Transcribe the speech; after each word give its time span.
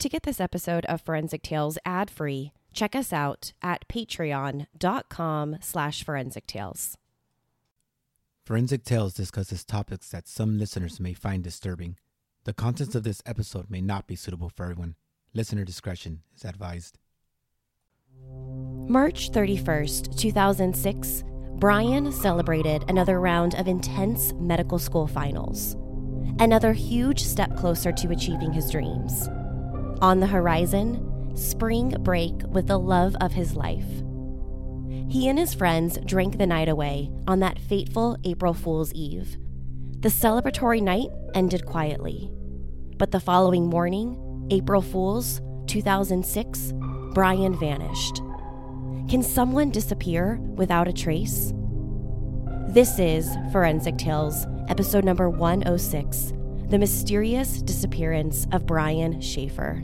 To 0.00 0.08
get 0.10 0.24
this 0.24 0.40
episode 0.40 0.84
of 0.86 1.00
Forensic 1.00 1.42
Tales 1.42 1.78
ad-free, 1.86 2.52
check 2.74 2.94
us 2.94 3.14
out 3.14 3.54
at 3.62 3.88
patreon.com 3.88 5.56
slash 5.60 6.04
forensic 6.04 6.46
tales. 6.46 6.98
Forensic 8.44 8.84
Tales 8.84 9.14
discusses 9.14 9.64
topics 9.64 10.10
that 10.10 10.28
some 10.28 10.58
listeners 10.58 11.00
may 11.00 11.14
find 11.14 11.42
disturbing. 11.42 11.96
The 12.44 12.52
contents 12.52 12.94
of 12.94 13.04
this 13.04 13.22
episode 13.24 13.70
may 13.70 13.80
not 13.80 14.06
be 14.06 14.16
suitable 14.16 14.50
for 14.50 14.64
everyone. 14.64 14.96
Listener 15.32 15.64
discretion 15.64 16.20
is 16.36 16.44
advised. 16.44 16.98
March 18.88 19.30
31st, 19.32 20.16
2006, 20.16 21.24
Brian 21.54 22.12
celebrated 22.12 22.84
another 22.88 23.18
round 23.18 23.54
of 23.54 23.66
intense 23.66 24.34
medical 24.34 24.78
school 24.78 25.06
finals. 25.06 25.74
Another 26.38 26.74
huge 26.74 27.24
step 27.24 27.56
closer 27.56 27.92
to 27.92 28.10
achieving 28.10 28.52
his 28.52 28.70
dreams. 28.70 29.28
On 30.02 30.20
the 30.20 30.26
horizon, 30.26 31.34
spring 31.36 31.90
break 32.00 32.34
with 32.48 32.66
the 32.66 32.78
love 32.78 33.16
of 33.20 33.32
his 33.32 33.56
life. 33.56 33.86
He 35.08 35.28
and 35.28 35.38
his 35.38 35.54
friends 35.54 35.98
drank 36.04 36.36
the 36.36 36.46
night 36.46 36.68
away 36.68 37.10
on 37.26 37.40
that 37.40 37.58
fateful 37.58 38.18
April 38.24 38.52
Fool's 38.52 38.92
Eve. 38.92 39.38
The 40.00 40.08
celebratory 40.08 40.82
night 40.82 41.08
ended 41.34 41.64
quietly. 41.64 42.30
But 42.98 43.10
the 43.10 43.20
following 43.20 43.66
morning, 43.66 44.48
April 44.50 44.82
Fool's 44.82 45.40
2006, 45.66 46.72
Brian 47.14 47.58
vanished. 47.58 48.20
Can 49.08 49.22
someone 49.22 49.70
disappear 49.70 50.38
without 50.56 50.88
a 50.88 50.92
trace? 50.92 51.52
This 52.68 52.98
is 52.98 53.34
Forensic 53.52 53.96
Tales, 53.96 54.46
episode 54.68 55.04
number 55.04 55.30
106 55.30 56.32
The 56.68 56.78
Mysterious 56.78 57.62
Disappearance 57.62 58.46
of 58.52 58.66
Brian 58.66 59.20
Shaffer. 59.20 59.82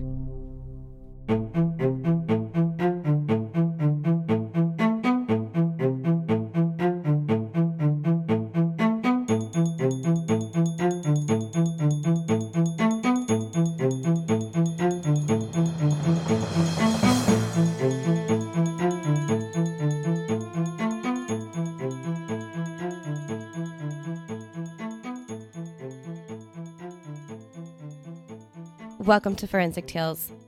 Welcome 29.05 29.35
to 29.37 29.49
Forensic 29.49 29.89
Tales. 29.89 30.31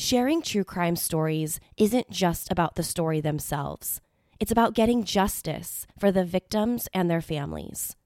Sharing 0.00 0.42
true 0.42 0.62
crime 0.62 0.94
stories 0.94 1.58
isn't 1.76 2.08
just 2.08 2.52
about 2.52 2.76
the 2.76 2.84
story 2.84 3.20
themselves. 3.20 4.00
It's 4.38 4.52
about 4.52 4.72
getting 4.72 5.02
justice 5.02 5.88
for 5.98 6.12
the 6.12 6.24
victims 6.24 6.88
and 6.94 7.10
their 7.10 7.20
families. 7.20 7.96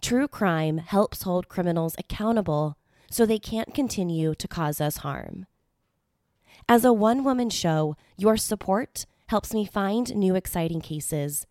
True 0.00 0.26
crime 0.26 0.78
helps 0.78 1.22
hold 1.22 1.48
criminals 1.48 1.94
accountable 1.98 2.76
so 3.12 3.24
they 3.24 3.38
can't 3.38 3.72
continue 3.72 4.34
to 4.34 4.48
cause 4.48 4.80
us 4.80 4.98
harm. 4.98 5.46
As 6.68 6.84
a 6.84 6.92
one 6.92 7.22
woman 7.22 7.48
show, 7.48 7.96
your 8.16 8.36
support 8.36 9.06
helps 9.28 9.54
me 9.54 9.64
find 9.64 10.16
new 10.16 10.34
exciting 10.34 10.80
cases, 10.80 11.46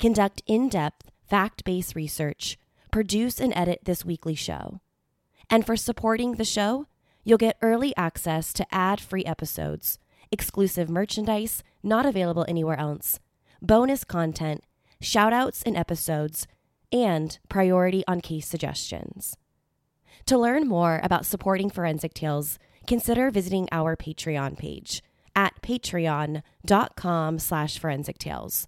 conduct 0.00 0.42
in 0.48 0.68
depth, 0.68 1.08
fact 1.22 1.62
based 1.62 1.94
research, 1.94 2.58
produce 2.90 3.38
and 3.38 3.52
edit 3.54 3.82
this 3.84 4.04
weekly 4.04 4.34
show. 4.34 4.80
And 5.48 5.64
for 5.64 5.76
supporting 5.76 6.32
the 6.32 6.44
show, 6.44 6.86
You'll 7.24 7.38
get 7.38 7.58
early 7.60 7.94
access 7.96 8.52
to 8.54 8.66
ad 8.74 9.00
free 9.00 9.24
episodes, 9.24 9.98
exclusive 10.30 10.88
merchandise 10.88 11.62
not 11.82 12.06
available 12.06 12.44
anywhere 12.48 12.78
else, 12.78 13.18
bonus 13.62 14.04
content, 14.04 14.62
shoutouts 15.02 15.62
in 15.62 15.76
episodes, 15.76 16.46
and 16.92 17.38
priority 17.48 18.04
on 18.06 18.20
case 18.20 18.46
suggestions. 18.46 19.36
To 20.26 20.38
learn 20.38 20.68
more 20.68 21.00
about 21.02 21.26
supporting 21.26 21.70
Forensic 21.70 22.14
Tales, 22.14 22.58
consider 22.86 23.30
visiting 23.30 23.68
our 23.72 23.96
Patreon 23.96 24.58
page 24.58 25.02
at 25.34 25.60
patreon.com 25.62 27.38
slash 27.38 27.78
forensic 27.78 28.18
tales, 28.18 28.66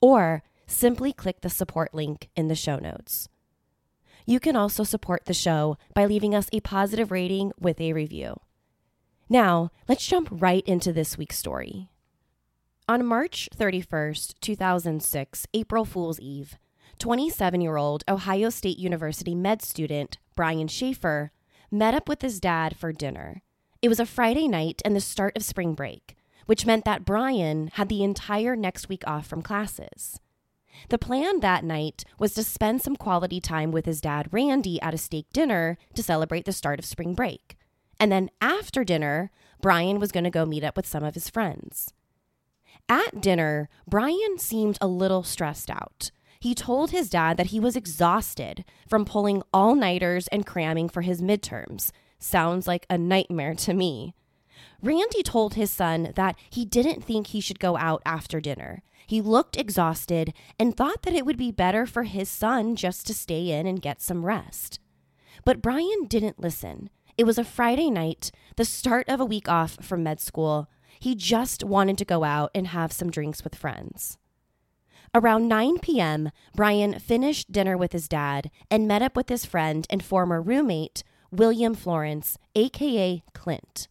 or 0.00 0.42
simply 0.66 1.12
click 1.12 1.40
the 1.40 1.50
support 1.50 1.92
link 1.92 2.28
in 2.36 2.48
the 2.48 2.54
show 2.54 2.76
notes. 2.76 3.28
You 4.26 4.40
can 4.40 4.56
also 4.56 4.84
support 4.84 5.26
the 5.26 5.34
show 5.34 5.76
by 5.94 6.06
leaving 6.06 6.34
us 6.34 6.48
a 6.52 6.60
positive 6.60 7.10
rating 7.10 7.52
with 7.60 7.80
a 7.80 7.92
review. 7.92 8.40
Now, 9.28 9.70
let's 9.88 10.06
jump 10.06 10.28
right 10.30 10.66
into 10.66 10.92
this 10.92 11.18
week's 11.18 11.38
story. 11.38 11.88
On 12.88 13.04
March 13.04 13.48
31st, 13.56 14.34
2006, 14.40 15.46
April 15.54 15.84
Fool's 15.84 16.20
Eve, 16.20 16.56
27 16.98 17.60
year 17.60 17.76
old 17.76 18.04
Ohio 18.08 18.50
State 18.50 18.78
University 18.78 19.34
med 19.34 19.62
student 19.62 20.18
Brian 20.34 20.68
Shaffer 20.68 21.32
met 21.70 21.94
up 21.94 22.08
with 22.08 22.22
his 22.22 22.40
dad 22.40 22.76
for 22.76 22.92
dinner. 22.92 23.42
It 23.82 23.88
was 23.88 24.00
a 24.00 24.06
Friday 24.06 24.48
night 24.48 24.80
and 24.84 24.94
the 24.94 25.00
start 25.00 25.36
of 25.36 25.42
spring 25.42 25.74
break, 25.74 26.16
which 26.46 26.66
meant 26.66 26.84
that 26.84 27.04
Brian 27.04 27.68
had 27.74 27.88
the 27.88 28.02
entire 28.02 28.56
next 28.56 28.88
week 28.88 29.02
off 29.06 29.26
from 29.26 29.42
classes. 29.42 30.20
The 30.88 30.98
plan 30.98 31.40
that 31.40 31.64
night 31.64 32.04
was 32.18 32.34
to 32.34 32.42
spend 32.42 32.82
some 32.82 32.96
quality 32.96 33.40
time 33.40 33.70
with 33.70 33.86
his 33.86 34.00
dad, 34.00 34.28
Randy, 34.32 34.80
at 34.82 34.94
a 34.94 34.98
steak 34.98 35.26
dinner 35.32 35.78
to 35.94 36.02
celebrate 36.02 36.44
the 36.44 36.52
start 36.52 36.78
of 36.78 36.84
spring 36.84 37.14
break. 37.14 37.56
And 37.98 38.10
then 38.10 38.30
after 38.40 38.84
dinner, 38.84 39.30
Brian 39.60 39.98
was 39.98 40.12
going 40.12 40.24
to 40.24 40.30
go 40.30 40.44
meet 40.44 40.64
up 40.64 40.76
with 40.76 40.86
some 40.86 41.04
of 41.04 41.14
his 41.14 41.30
friends. 41.30 41.92
At 42.88 43.20
dinner, 43.20 43.68
Brian 43.88 44.38
seemed 44.38 44.78
a 44.80 44.86
little 44.86 45.22
stressed 45.22 45.70
out. 45.70 46.10
He 46.40 46.54
told 46.54 46.90
his 46.90 47.08
dad 47.08 47.38
that 47.38 47.46
he 47.46 47.60
was 47.60 47.76
exhausted 47.76 48.64
from 48.86 49.06
pulling 49.06 49.42
all 49.52 49.74
nighters 49.74 50.28
and 50.28 50.44
cramming 50.44 50.90
for 50.90 51.00
his 51.00 51.22
midterms. 51.22 51.90
Sounds 52.18 52.66
like 52.66 52.84
a 52.90 52.98
nightmare 52.98 53.54
to 53.54 53.72
me. 53.72 54.14
Randy 54.82 55.22
told 55.22 55.54
his 55.54 55.70
son 55.70 56.12
that 56.16 56.36
he 56.50 56.66
didn't 56.66 57.02
think 57.02 57.28
he 57.28 57.40
should 57.40 57.58
go 57.58 57.78
out 57.78 58.02
after 58.04 58.40
dinner 58.40 58.82
he 59.06 59.20
looked 59.20 59.56
exhausted 59.56 60.32
and 60.58 60.76
thought 60.76 61.02
that 61.02 61.14
it 61.14 61.26
would 61.26 61.36
be 61.36 61.52
better 61.52 61.86
for 61.86 62.04
his 62.04 62.28
son 62.28 62.76
just 62.76 63.06
to 63.06 63.14
stay 63.14 63.50
in 63.50 63.66
and 63.66 63.82
get 63.82 64.00
some 64.00 64.24
rest. 64.24 64.78
But 65.44 65.62
Brian 65.62 66.04
didn't 66.06 66.40
listen. 66.40 66.90
It 67.16 67.24
was 67.24 67.38
a 67.38 67.44
Friday 67.44 67.90
night, 67.90 68.30
the 68.56 68.64
start 68.64 69.08
of 69.08 69.20
a 69.20 69.24
week 69.24 69.48
off 69.48 69.78
from 69.82 70.02
med 70.02 70.20
school. 70.20 70.68
He 70.98 71.14
just 71.14 71.64
wanted 71.64 71.98
to 71.98 72.04
go 72.04 72.24
out 72.24 72.50
and 72.54 72.68
have 72.68 72.92
some 72.92 73.10
drinks 73.10 73.44
with 73.44 73.54
friends. 73.54 74.18
Around 75.14 75.46
9 75.46 75.78
p.m., 75.78 76.30
Brian 76.56 76.98
finished 76.98 77.52
dinner 77.52 77.76
with 77.76 77.92
his 77.92 78.08
dad 78.08 78.50
and 78.68 78.88
met 78.88 79.02
up 79.02 79.14
with 79.14 79.28
his 79.28 79.44
friend 79.44 79.86
and 79.88 80.02
former 80.02 80.42
roommate, 80.42 81.04
William 81.30 81.74
Florence, 81.74 82.36
aka 82.56 83.22
Clint. 83.32 83.86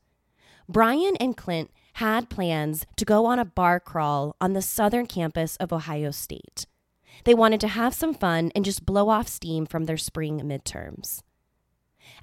Brian 0.67 1.15
and 1.17 1.37
Clint 1.37 1.71
had 1.93 2.29
plans 2.29 2.85
to 2.97 3.05
go 3.05 3.25
on 3.25 3.39
a 3.39 3.45
bar 3.45 3.79
crawl 3.79 4.35
on 4.41 4.53
the 4.53 4.61
southern 4.61 5.05
campus 5.05 5.55
of 5.57 5.71
Ohio 5.71 6.11
State. 6.11 6.65
They 7.25 7.33
wanted 7.33 7.59
to 7.61 7.67
have 7.67 7.93
some 7.93 8.13
fun 8.13 8.51
and 8.55 8.65
just 8.65 8.85
blow 8.85 9.09
off 9.09 9.27
steam 9.27 9.65
from 9.65 9.85
their 9.85 9.97
spring 9.97 10.39
midterms. 10.41 11.21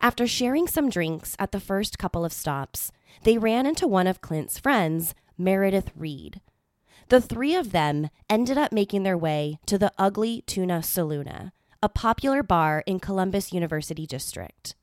After 0.01 0.27
sharing 0.27 0.67
some 0.67 0.91
drinks 0.91 1.37
at 1.39 1.53
the 1.53 1.61
first 1.61 1.99
couple 1.99 2.25
of 2.25 2.33
stops, 2.33 2.91
they 3.23 3.39
ran 3.39 3.67
into 3.67 3.87
one 3.87 4.07
of 4.07 4.21
Clint's 4.21 4.59
friends, 4.59 5.15
Meredith 5.39 5.91
Reed. 5.97 6.41
The 7.09 7.21
three 7.21 7.55
of 7.55 7.73
them 7.73 8.09
ended 8.29 8.59
up 8.59 8.73
making 8.73 9.03
their 9.03 9.19
way 9.19 9.59
to 9.67 9.79
the 9.79 9.93
Ugly 9.99 10.43
Tuna 10.47 10.79
Saloona, 10.81 11.53
a 11.83 11.89
popular 11.89 12.43
bar 12.43 12.83
in 12.87 13.01
Columbus 13.01 13.53
University 13.53 14.07
District. 14.07 14.75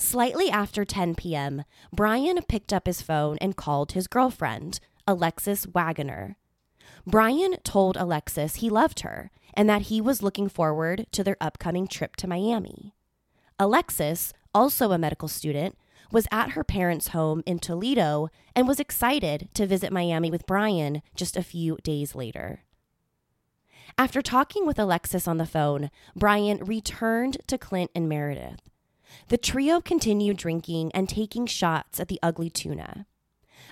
Slightly 0.00 0.48
after 0.48 0.84
10 0.84 1.16
p.m., 1.16 1.64
Brian 1.92 2.40
picked 2.48 2.72
up 2.72 2.86
his 2.86 3.02
phone 3.02 3.36
and 3.40 3.56
called 3.56 3.92
his 3.92 4.06
girlfriend, 4.06 4.78
Alexis 5.08 5.66
Wagoner. 5.66 6.36
Brian 7.04 7.56
told 7.64 7.96
Alexis 7.96 8.56
he 8.56 8.70
loved 8.70 9.00
her 9.00 9.32
and 9.54 9.68
that 9.68 9.82
he 9.82 10.00
was 10.00 10.22
looking 10.22 10.48
forward 10.48 11.06
to 11.10 11.24
their 11.24 11.36
upcoming 11.40 11.88
trip 11.88 12.14
to 12.16 12.28
Miami. 12.28 12.94
Alexis, 13.58 14.32
also 14.54 14.92
a 14.92 14.98
medical 14.98 15.26
student, 15.26 15.76
was 16.12 16.28
at 16.30 16.50
her 16.50 16.62
parents' 16.62 17.08
home 17.08 17.42
in 17.44 17.58
Toledo 17.58 18.28
and 18.54 18.68
was 18.68 18.78
excited 18.78 19.48
to 19.54 19.66
visit 19.66 19.92
Miami 19.92 20.30
with 20.30 20.46
Brian 20.46 21.02
just 21.16 21.36
a 21.36 21.42
few 21.42 21.76
days 21.82 22.14
later. 22.14 22.60
After 23.98 24.22
talking 24.22 24.64
with 24.64 24.78
Alexis 24.78 25.26
on 25.26 25.38
the 25.38 25.44
phone, 25.44 25.90
Brian 26.14 26.64
returned 26.64 27.38
to 27.48 27.58
Clint 27.58 27.90
and 27.96 28.08
Meredith. 28.08 28.60
The 29.28 29.38
trio 29.38 29.80
continued 29.80 30.36
drinking 30.36 30.90
and 30.94 31.08
taking 31.08 31.46
shots 31.46 32.00
at 32.00 32.08
the 32.08 32.18
ugly 32.22 32.50
tuna. 32.50 33.06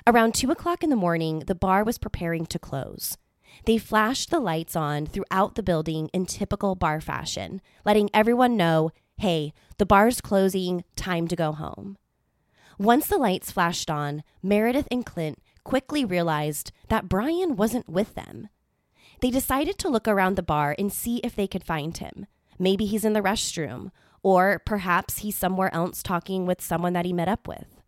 Around 0.06 0.35
two 0.35 0.50
o'clock 0.50 0.83
in 0.83 0.91
the 0.91 0.97
morning, 0.97 1.41
the 1.41 1.55
bar 1.55 1.85
was 1.85 1.99
preparing 1.99 2.47
to 2.47 2.59
close. 2.59 3.17
They 3.65 3.79
flashed 3.79 4.31
the 4.31 4.41
lights 4.41 4.77
on 4.77 5.06
throughout 5.06 5.55
the 5.55 5.62
building 5.62 6.09
in 6.12 6.27
typical 6.27 6.75
bar 6.75 7.00
fashion, 7.00 7.61
letting 7.85 8.11
everyone 8.12 8.56
know 8.56 8.91
hey, 9.19 9.55
the 9.79 9.87
bar's 9.87 10.21
closing, 10.21 10.85
time 10.94 11.27
to 11.27 11.35
go 11.35 11.53
home. 11.53 11.97
Once 12.79 13.06
the 13.06 13.17
lights 13.17 13.50
flashed 13.50 13.91
on, 13.91 14.23
Meredith 14.43 14.87
and 14.91 15.06
Clint 15.06 15.38
quickly 15.65 16.05
realized 16.05 16.71
that 16.88 17.09
Brian 17.09 17.56
wasn't 17.56 17.88
with 17.88 18.15
them. 18.15 18.49
They 19.23 19.31
decided 19.31 19.79
to 19.79 19.88
look 19.88 20.06
around 20.06 20.37
the 20.37 20.43
bar 20.43 20.75
and 20.79 20.93
see 20.93 21.17
if 21.25 21.35
they 21.35 21.47
could 21.47 21.65
find 21.65 21.97
him. 21.97 22.27
Maybe 22.59 22.85
he's 22.85 23.05
in 23.05 23.15
the 23.15 23.23
restroom, 23.23 23.91
or 24.26 24.61
perhaps 24.67 25.19
he's 25.19 25.37
somewhere 25.37 25.73
else 25.73 26.02
talking 26.02 26.46
with 26.46 26.61
someone 26.61 26.94
that 26.94 27.05
he 27.05 27.12
met 27.12 27.28
up 27.28 27.46
with. 27.46 27.81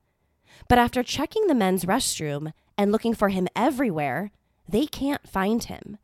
But 0.69 0.79
after 0.79 1.03
checking 1.03 1.49
the 1.49 1.55
men's 1.55 1.85
restroom 1.85 2.53
and 2.77 2.93
looking 2.93 3.13
for 3.13 3.31
him 3.31 3.49
everywhere, 3.57 4.31
they 4.69 4.87
can't 4.87 5.29
find 5.29 5.65
him. 5.65 5.99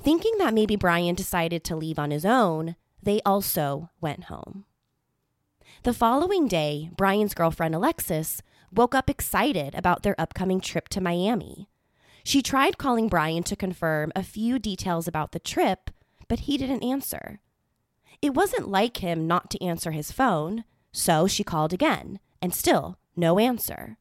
Thinking 0.00 0.34
that 0.38 0.54
maybe 0.54 0.76
Brian 0.76 1.16
decided 1.16 1.64
to 1.64 1.74
leave 1.74 1.98
on 1.98 2.12
his 2.12 2.24
own, 2.24 2.76
they 3.02 3.20
also 3.26 3.90
went 4.00 4.24
home. 4.24 4.64
The 5.82 5.92
following 5.92 6.46
day, 6.46 6.90
Brian's 6.96 7.34
girlfriend 7.34 7.74
Alexis 7.74 8.42
woke 8.72 8.94
up 8.94 9.10
excited 9.10 9.74
about 9.74 10.04
their 10.04 10.20
upcoming 10.20 10.60
trip 10.60 10.88
to 10.90 11.00
Miami. 11.00 11.68
She 12.22 12.42
tried 12.42 12.78
calling 12.78 13.08
Brian 13.08 13.42
to 13.42 13.56
confirm 13.56 14.12
a 14.14 14.22
few 14.22 14.60
details 14.60 15.08
about 15.08 15.32
the 15.32 15.40
trip, 15.40 15.90
but 16.28 16.46
he 16.46 16.56
didn't 16.56 16.84
answer. 16.84 17.40
It 18.22 18.34
wasn't 18.34 18.68
like 18.68 18.98
him 18.98 19.26
not 19.26 19.50
to 19.50 19.62
answer 19.62 19.90
his 19.90 20.12
phone, 20.12 20.62
so 20.92 21.26
she 21.26 21.42
called 21.42 21.72
again, 21.72 22.20
and 22.40 22.54
still 22.54 22.96
no 23.16 23.40
answer. 23.40 23.98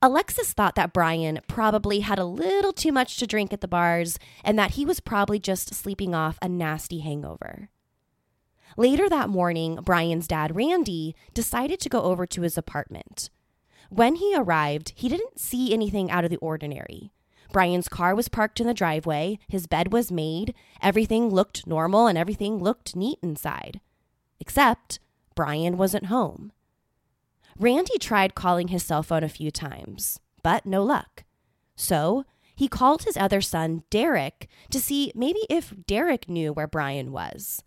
Alexis 0.00 0.52
thought 0.52 0.74
that 0.74 0.94
Brian 0.94 1.40
probably 1.46 2.00
had 2.00 2.18
a 2.18 2.24
little 2.24 2.72
too 2.72 2.92
much 2.92 3.18
to 3.18 3.26
drink 3.26 3.52
at 3.52 3.60
the 3.60 3.68
bars 3.68 4.18
and 4.42 4.58
that 4.58 4.72
he 4.72 4.84
was 4.84 5.00
probably 5.00 5.38
just 5.38 5.74
sleeping 5.74 6.14
off 6.14 6.38
a 6.40 6.48
nasty 6.48 7.00
hangover. 7.00 7.68
Later 8.76 9.08
that 9.08 9.28
morning, 9.28 9.76
Brian's 9.82 10.26
dad, 10.26 10.56
Randy, 10.56 11.14
decided 11.32 11.80
to 11.80 11.88
go 11.88 12.02
over 12.02 12.26
to 12.26 12.42
his 12.42 12.58
apartment. 12.58 13.30
When 13.88 14.16
he 14.16 14.34
arrived, 14.36 14.92
he 14.96 15.08
didn't 15.08 15.40
see 15.40 15.72
anything 15.72 16.10
out 16.10 16.24
of 16.24 16.30
the 16.30 16.36
ordinary. 16.38 17.12
Brian's 17.56 17.88
car 17.88 18.14
was 18.14 18.28
parked 18.28 18.60
in 18.60 18.66
the 18.66 18.74
driveway, 18.74 19.38
his 19.48 19.66
bed 19.66 19.90
was 19.90 20.12
made, 20.12 20.52
everything 20.82 21.30
looked 21.30 21.66
normal, 21.66 22.06
and 22.06 22.18
everything 22.18 22.58
looked 22.58 22.94
neat 22.94 23.18
inside. 23.22 23.80
Except 24.38 24.98
Brian 25.34 25.78
wasn't 25.78 26.12
home. 26.12 26.52
Randy 27.58 27.96
tried 27.96 28.34
calling 28.34 28.68
his 28.68 28.82
cell 28.82 29.02
phone 29.02 29.24
a 29.24 29.28
few 29.30 29.50
times, 29.50 30.20
but 30.42 30.66
no 30.66 30.82
luck. 30.82 31.24
So 31.76 32.26
he 32.54 32.68
called 32.68 33.04
his 33.04 33.16
other 33.16 33.40
son, 33.40 33.84
Derek, 33.88 34.50
to 34.70 34.78
see 34.78 35.10
maybe 35.14 35.40
if 35.48 35.72
Derek 35.86 36.28
knew 36.28 36.52
where 36.52 36.68
Brian 36.68 37.10
was. 37.10 37.62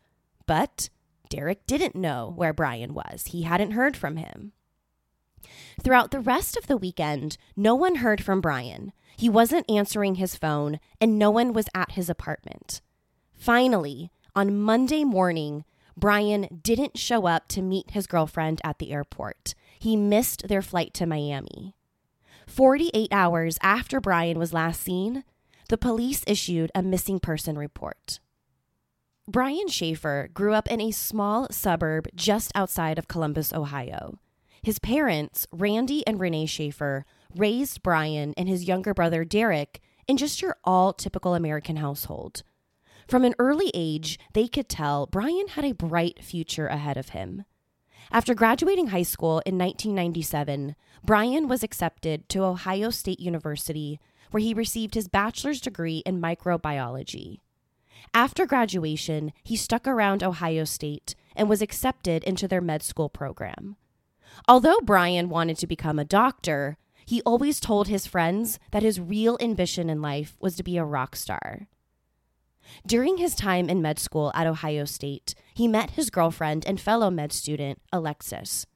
But 0.45 0.89
Derek 1.29 1.65
didn't 1.65 1.95
know 1.95 2.31
where 2.35 2.53
Brian 2.53 2.93
was. 2.93 3.29
He 3.29 3.41
hadn't 3.41 3.71
heard 3.71 3.97
from 3.97 4.17
him. 4.17 4.51
Throughout 5.81 6.11
the 6.11 6.19
rest 6.19 6.57
of 6.57 6.67
the 6.67 6.77
weekend, 6.77 7.37
no 7.55 7.73
one 7.73 7.95
heard 7.95 8.23
from 8.23 8.39
Brian. 8.39 8.93
He 9.19 9.29
wasn't 9.29 9.69
answering 9.69 10.15
his 10.15 10.35
phone, 10.35 10.79
and 11.01 11.19
no 11.19 11.29
one 11.29 11.53
was 11.53 11.67
at 11.75 11.91
his 11.91 12.09
apartment. 12.09 12.81
Finally, 13.33 14.11
on 14.35 14.57
Monday 14.57 15.03
morning, 15.03 15.65
Brian 15.97 16.61
didn't 16.63 16.97
show 16.97 17.25
up 17.25 17.47
to 17.49 17.61
meet 17.61 17.91
his 17.91 18.07
girlfriend 18.07 18.61
at 18.63 18.79
the 18.79 18.91
airport 18.91 19.55
he 19.79 19.95
missed 19.95 20.47
their 20.47 20.61
flight 20.61 20.93
to 20.95 21.05
Miami. 21.05 21.73
48 22.47 23.07
hours 23.11 23.57
after 23.61 24.01
Brian 24.01 24.37
was 24.37 24.53
last 24.53 24.81
seen, 24.81 25.23
the 25.69 25.77
police 25.77 26.23
issued 26.27 26.71
a 26.75 26.83
missing 26.83 27.19
person 27.19 27.57
report. 27.57 28.19
Brian 29.27 29.67
Shaffer 29.67 30.29
grew 30.33 30.53
up 30.53 30.67
in 30.67 30.81
a 30.81 30.91
small 30.91 31.47
suburb 31.51 32.09
just 32.15 32.51
outside 32.55 32.97
of 32.97 33.07
Columbus, 33.07 33.53
Ohio. 33.53 34.19
His 34.61 34.79
parents, 34.79 35.47
Randy 35.51 36.05
and 36.05 36.19
Renee 36.19 36.47
Shaffer, 36.47 37.05
raised 37.35 37.83
Brian 37.83 38.33
and 38.37 38.49
his 38.49 38.67
younger 38.67 38.93
brother 38.93 39.23
Derek 39.23 39.81
in 40.07 40.17
just 40.17 40.41
your 40.41 40.57
all 40.63 40.93
typical 40.93 41.35
American 41.35 41.77
household. 41.77 42.43
From 43.07 43.23
an 43.25 43.35
early 43.39 43.71
age, 43.73 44.19
they 44.33 44.47
could 44.47 44.69
tell 44.69 45.07
Brian 45.07 45.49
had 45.49 45.65
a 45.65 45.73
bright 45.73 46.23
future 46.23 46.67
ahead 46.67 46.97
of 46.97 47.09
him. 47.09 47.45
After 48.11 48.33
graduating 48.33 48.87
high 48.87 49.03
school 49.03 49.39
in 49.45 49.57
1997, 49.57 50.75
Brian 51.03 51.47
was 51.47 51.63
accepted 51.63 52.27
to 52.29 52.43
Ohio 52.43 52.89
State 52.89 53.19
University, 53.19 53.99
where 54.31 54.41
he 54.41 54.53
received 54.53 54.95
his 54.95 55.07
bachelor's 55.07 55.61
degree 55.61 56.03
in 56.05 56.21
microbiology. 56.21 57.39
After 58.13 58.45
graduation, 58.45 59.31
he 59.43 59.55
stuck 59.55 59.87
around 59.87 60.23
Ohio 60.23 60.63
State 60.63 61.15
and 61.35 61.49
was 61.49 61.61
accepted 61.61 62.23
into 62.23 62.47
their 62.47 62.61
med 62.61 62.81
school 62.81 63.09
program. 63.09 63.75
Although 64.47 64.79
Brian 64.83 65.29
wanted 65.29 65.57
to 65.57 65.67
become 65.67 65.99
a 65.99 66.05
doctor, 66.05 66.77
he 67.09 67.23
always 67.23 67.59
told 67.59 67.87
his 67.87 68.05
friends 68.05 68.59
that 68.69 68.83
his 68.83 68.99
real 68.99 69.35
ambition 69.41 69.89
in 69.89 69.99
life 69.99 70.37
was 70.39 70.55
to 70.55 70.61
be 70.61 70.77
a 70.77 70.85
rock 70.85 71.15
star. 71.15 71.67
During 72.85 73.17
his 73.17 73.33
time 73.33 73.67
in 73.67 73.81
med 73.81 73.97
school 73.97 74.31
at 74.35 74.45
Ohio 74.45 74.85
State, 74.85 75.33
he 75.55 75.67
met 75.67 75.97
his 75.97 76.11
girlfriend 76.11 76.67
and 76.67 76.79
fellow 76.79 77.09
med 77.09 77.33
student, 77.33 77.81
Alexis. 77.91 78.67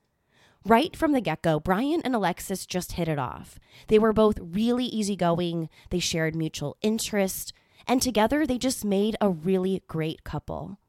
Right 0.65 0.95
from 0.95 1.11
the 1.11 1.21
get 1.21 1.43
go, 1.43 1.59
Brian 1.59 2.01
and 2.03 2.15
Alexis 2.15 2.65
just 2.65 2.93
hit 2.93 3.07
it 3.07 3.19
off. 3.19 3.59
They 3.87 3.99
were 3.99 4.13
both 4.13 4.39
really 4.41 4.85
easygoing, 4.85 5.69
they 5.91 5.99
shared 5.99 6.35
mutual 6.35 6.75
interest, 6.81 7.53
and 7.85 8.01
together 8.01 8.47
they 8.47 8.57
just 8.57 8.83
made 8.83 9.15
a 9.21 9.29
really 9.29 9.83
great 9.87 10.23
couple. 10.23 10.79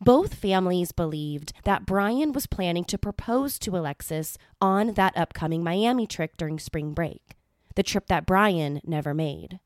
Both 0.00 0.34
families 0.34 0.92
believed 0.92 1.52
that 1.64 1.86
Brian 1.86 2.32
was 2.32 2.46
planning 2.46 2.84
to 2.84 2.98
propose 2.98 3.58
to 3.60 3.76
Alexis 3.76 4.36
on 4.60 4.94
that 4.94 5.16
upcoming 5.16 5.62
Miami 5.62 6.06
trip 6.06 6.36
during 6.36 6.58
spring 6.58 6.92
break, 6.92 7.36
the 7.74 7.82
trip 7.82 8.06
that 8.08 8.26
Brian 8.26 8.80
never 8.84 9.14
made. 9.14 9.60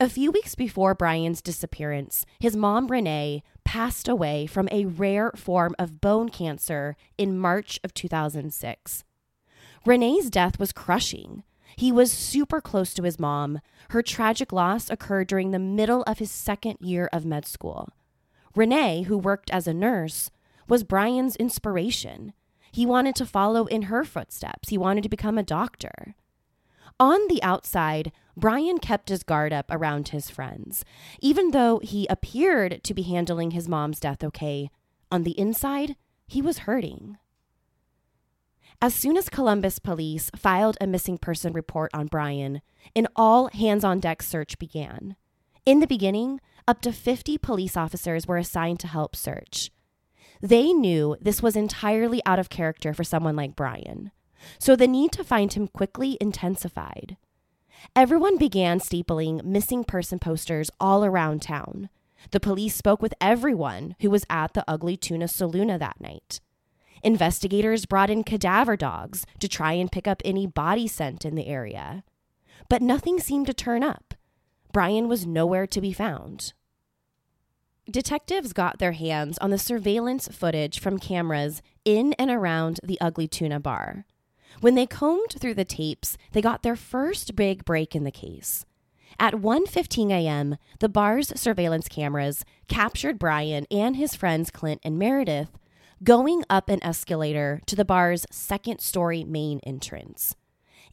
A 0.00 0.08
few 0.08 0.32
weeks 0.32 0.54
before 0.54 0.94
Brian's 0.94 1.40
disappearance, 1.40 2.26
his 2.40 2.56
mom, 2.56 2.88
Renee, 2.88 3.42
passed 3.64 4.08
away 4.08 4.46
from 4.46 4.68
a 4.72 4.86
rare 4.86 5.30
form 5.36 5.74
of 5.78 6.00
bone 6.00 6.30
cancer 6.30 6.96
in 7.16 7.38
March 7.38 7.78
of 7.84 7.94
2006. 7.94 9.04
Renee's 9.86 10.30
death 10.30 10.58
was 10.58 10.72
crushing. 10.72 11.44
He 11.76 11.92
was 11.92 12.10
super 12.10 12.60
close 12.60 12.92
to 12.94 13.02
his 13.04 13.20
mom. 13.20 13.60
Her 13.90 14.02
tragic 14.02 14.52
loss 14.52 14.90
occurred 14.90 15.28
during 15.28 15.50
the 15.50 15.58
middle 15.58 16.02
of 16.04 16.18
his 16.18 16.30
second 16.30 16.78
year 16.80 17.08
of 17.12 17.24
med 17.24 17.46
school. 17.46 17.90
Renee, 18.54 19.02
who 19.02 19.18
worked 19.18 19.50
as 19.50 19.66
a 19.66 19.74
nurse, 19.74 20.30
was 20.68 20.84
Brian's 20.84 21.36
inspiration. 21.36 22.32
He 22.72 22.86
wanted 22.86 23.14
to 23.16 23.26
follow 23.26 23.66
in 23.66 23.82
her 23.82 24.04
footsteps. 24.04 24.68
He 24.68 24.78
wanted 24.78 25.02
to 25.02 25.08
become 25.08 25.38
a 25.38 25.42
doctor. 25.42 26.14
On 27.00 27.26
the 27.28 27.42
outside, 27.42 28.12
Brian 28.36 28.78
kept 28.78 29.08
his 29.08 29.22
guard 29.22 29.52
up 29.52 29.66
around 29.70 30.08
his 30.08 30.30
friends. 30.30 30.84
Even 31.20 31.50
though 31.50 31.80
he 31.80 32.06
appeared 32.08 32.82
to 32.84 32.94
be 32.94 33.02
handling 33.02 33.50
his 33.50 33.68
mom's 33.68 34.00
death 34.00 34.22
okay, 34.22 34.70
on 35.10 35.24
the 35.24 35.38
inside, 35.38 35.96
he 36.26 36.40
was 36.40 36.58
hurting. 36.58 37.18
As 38.80 38.94
soon 38.94 39.16
as 39.16 39.28
Columbus 39.28 39.78
police 39.78 40.30
filed 40.36 40.76
a 40.80 40.86
missing 40.86 41.18
person 41.18 41.52
report 41.52 41.90
on 41.94 42.06
Brian, 42.06 42.60
an 42.94 43.08
all 43.16 43.48
hands 43.48 43.84
on 43.84 44.00
deck 44.00 44.22
search 44.22 44.58
began. 44.58 45.16
In 45.64 45.80
the 45.80 45.86
beginning, 45.86 46.40
up 46.66 46.80
to 46.82 46.92
50 46.92 47.38
police 47.38 47.76
officers 47.76 48.26
were 48.26 48.38
assigned 48.38 48.80
to 48.80 48.86
help 48.86 49.16
search. 49.16 49.70
They 50.40 50.72
knew 50.72 51.16
this 51.20 51.42
was 51.42 51.56
entirely 51.56 52.20
out 52.26 52.38
of 52.38 52.50
character 52.50 52.92
for 52.92 53.04
someone 53.04 53.36
like 53.36 53.56
Brian 53.56 54.10
so 54.58 54.76
the 54.76 54.88
need 54.88 55.12
to 55.12 55.24
find 55.24 55.52
him 55.52 55.68
quickly 55.68 56.16
intensified. 56.20 57.16
Everyone 57.94 58.38
began 58.38 58.80
stapling 58.80 59.44
missing 59.44 59.84
person 59.84 60.18
posters 60.18 60.70
all 60.80 61.04
around 61.04 61.42
town. 61.42 61.90
The 62.30 62.40
police 62.40 62.74
spoke 62.74 63.02
with 63.02 63.14
everyone 63.20 63.96
who 64.00 64.10
was 64.10 64.24
at 64.30 64.54
the 64.54 64.64
Ugly 64.66 64.96
Tuna 64.96 65.26
Saloona 65.26 65.78
that 65.78 66.00
night. 66.00 66.40
Investigators 67.02 67.84
brought 67.84 68.08
in 68.08 68.24
cadaver 68.24 68.76
dogs 68.76 69.26
to 69.38 69.48
try 69.48 69.72
and 69.72 69.92
pick 69.92 70.08
up 70.08 70.22
any 70.24 70.46
body 70.46 70.88
scent 70.88 71.26
in 71.26 71.34
the 71.34 71.46
area. 71.46 72.02
But 72.70 72.80
nothing 72.80 73.20
seemed 73.20 73.46
to 73.48 73.54
turn 73.54 73.82
up. 73.82 74.13
Brian 74.74 75.06
was 75.06 75.24
nowhere 75.24 75.68
to 75.68 75.80
be 75.80 75.92
found. 75.92 76.52
Detectives 77.88 78.52
got 78.52 78.80
their 78.80 78.90
hands 78.90 79.38
on 79.38 79.50
the 79.50 79.58
surveillance 79.58 80.26
footage 80.26 80.80
from 80.80 80.98
cameras 80.98 81.62
in 81.84 82.12
and 82.14 82.28
around 82.28 82.80
the 82.82 83.00
Ugly 83.00 83.28
Tuna 83.28 83.60
bar. 83.60 84.04
When 84.60 84.74
they 84.74 84.86
combed 84.86 85.36
through 85.38 85.54
the 85.54 85.64
tapes, 85.64 86.18
they 86.32 86.42
got 86.42 86.64
their 86.64 86.74
first 86.74 87.36
big 87.36 87.64
break 87.64 87.94
in 87.94 88.02
the 88.02 88.10
case. 88.10 88.66
At 89.16 89.34
1:15 89.34 90.10
a.m., 90.10 90.56
the 90.80 90.88
bar's 90.88 91.32
surveillance 91.40 91.86
cameras 91.86 92.44
captured 92.66 93.16
Brian 93.16 93.68
and 93.70 93.94
his 93.94 94.16
friends 94.16 94.50
Clint 94.50 94.80
and 94.82 94.98
Meredith 94.98 95.56
going 96.02 96.42
up 96.50 96.68
an 96.68 96.82
escalator 96.82 97.60
to 97.66 97.76
the 97.76 97.84
bar's 97.84 98.26
second-story 98.32 99.22
main 99.22 99.60
entrance. 99.60 100.34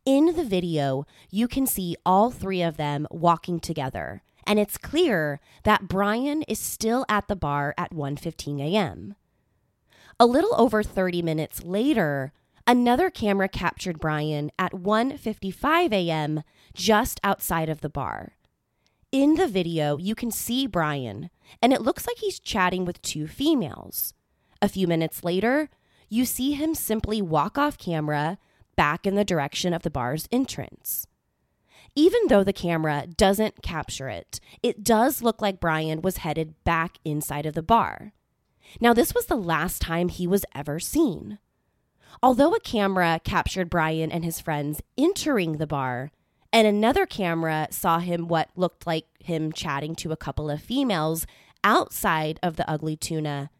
In 0.05 0.35
the 0.35 0.43
video, 0.43 1.05
you 1.29 1.47
can 1.47 1.67
see 1.67 1.95
all 2.05 2.31
three 2.31 2.61
of 2.61 2.77
them 2.77 3.07
walking 3.11 3.59
together, 3.59 4.23
and 4.45 4.57
it's 4.59 4.77
clear 4.77 5.39
that 5.63 5.87
Brian 5.87 6.41
is 6.43 6.59
still 6.59 7.05
at 7.07 7.27
the 7.27 7.35
bar 7.35 7.73
at 7.77 7.91
1:15 7.91 8.59
a.m. 8.59 9.15
A 10.19 10.25
little 10.25 10.55
over 10.57 10.83
30 10.83 11.21
minutes 11.21 11.63
later, 11.63 12.33
Another 12.67 13.09
camera 13.09 13.49
captured 13.49 13.99
Brian 13.99 14.51
at 14.57 14.71
1:55 14.71 15.91
a.m. 15.91 16.43
just 16.73 17.19
outside 17.23 17.69
of 17.69 17.81
the 17.81 17.89
bar. 17.89 18.37
In 19.11 19.35
the 19.35 19.47
video, 19.47 19.97
you 19.97 20.15
can 20.15 20.31
see 20.31 20.67
Brian, 20.67 21.29
and 21.61 21.73
it 21.73 21.81
looks 21.81 22.07
like 22.07 22.19
he's 22.19 22.39
chatting 22.39 22.85
with 22.85 23.01
two 23.01 23.27
females. 23.27 24.13
A 24.61 24.69
few 24.69 24.87
minutes 24.87 25.23
later, 25.23 25.69
you 26.07 26.23
see 26.23 26.53
him 26.53 26.75
simply 26.75 27.21
walk 27.21 27.57
off 27.57 27.77
camera 27.77 28.37
back 28.81 29.05
in 29.05 29.13
the 29.13 29.23
direction 29.23 29.75
of 29.75 29.83
the 29.83 29.91
bar's 29.91 30.27
entrance. 30.31 31.05
Even 31.95 32.21
though 32.29 32.43
the 32.43 32.51
camera 32.51 33.05
doesn't 33.15 33.61
capture 33.61 34.09
it, 34.09 34.39
it 34.63 34.83
does 34.83 35.21
look 35.21 35.39
like 35.39 35.59
Brian 35.59 36.01
was 36.01 36.17
headed 36.17 36.55
back 36.63 36.97
inside 37.05 37.45
of 37.45 37.53
the 37.53 37.61
bar. 37.61 38.11
Now, 38.79 38.91
this 38.91 39.13
was 39.13 39.27
the 39.27 39.35
last 39.35 39.83
time 39.83 40.09
he 40.09 40.25
was 40.25 40.45
ever 40.55 40.79
seen. 40.79 41.37
Although 42.23 42.55
a 42.55 42.59
camera 42.59 43.21
captured 43.23 43.69
Brian 43.69 44.11
and 44.11 44.25
his 44.25 44.39
friends 44.39 44.81
entering 44.97 45.59
the 45.59 45.67
bar, 45.67 46.09
and 46.51 46.65
another 46.65 47.05
camera 47.05 47.67
saw 47.69 47.99
him 47.99 48.27
what 48.27 48.49
looked 48.55 48.87
like 48.87 49.05
him 49.19 49.51
chatting 49.51 49.93
to 49.97 50.11
a 50.11 50.17
couple 50.17 50.49
of 50.49 50.59
females 50.59 51.27
outside 51.63 52.39
of 52.41 52.55
the 52.55 52.67
ugly 52.67 52.95
tuna, 52.95 53.51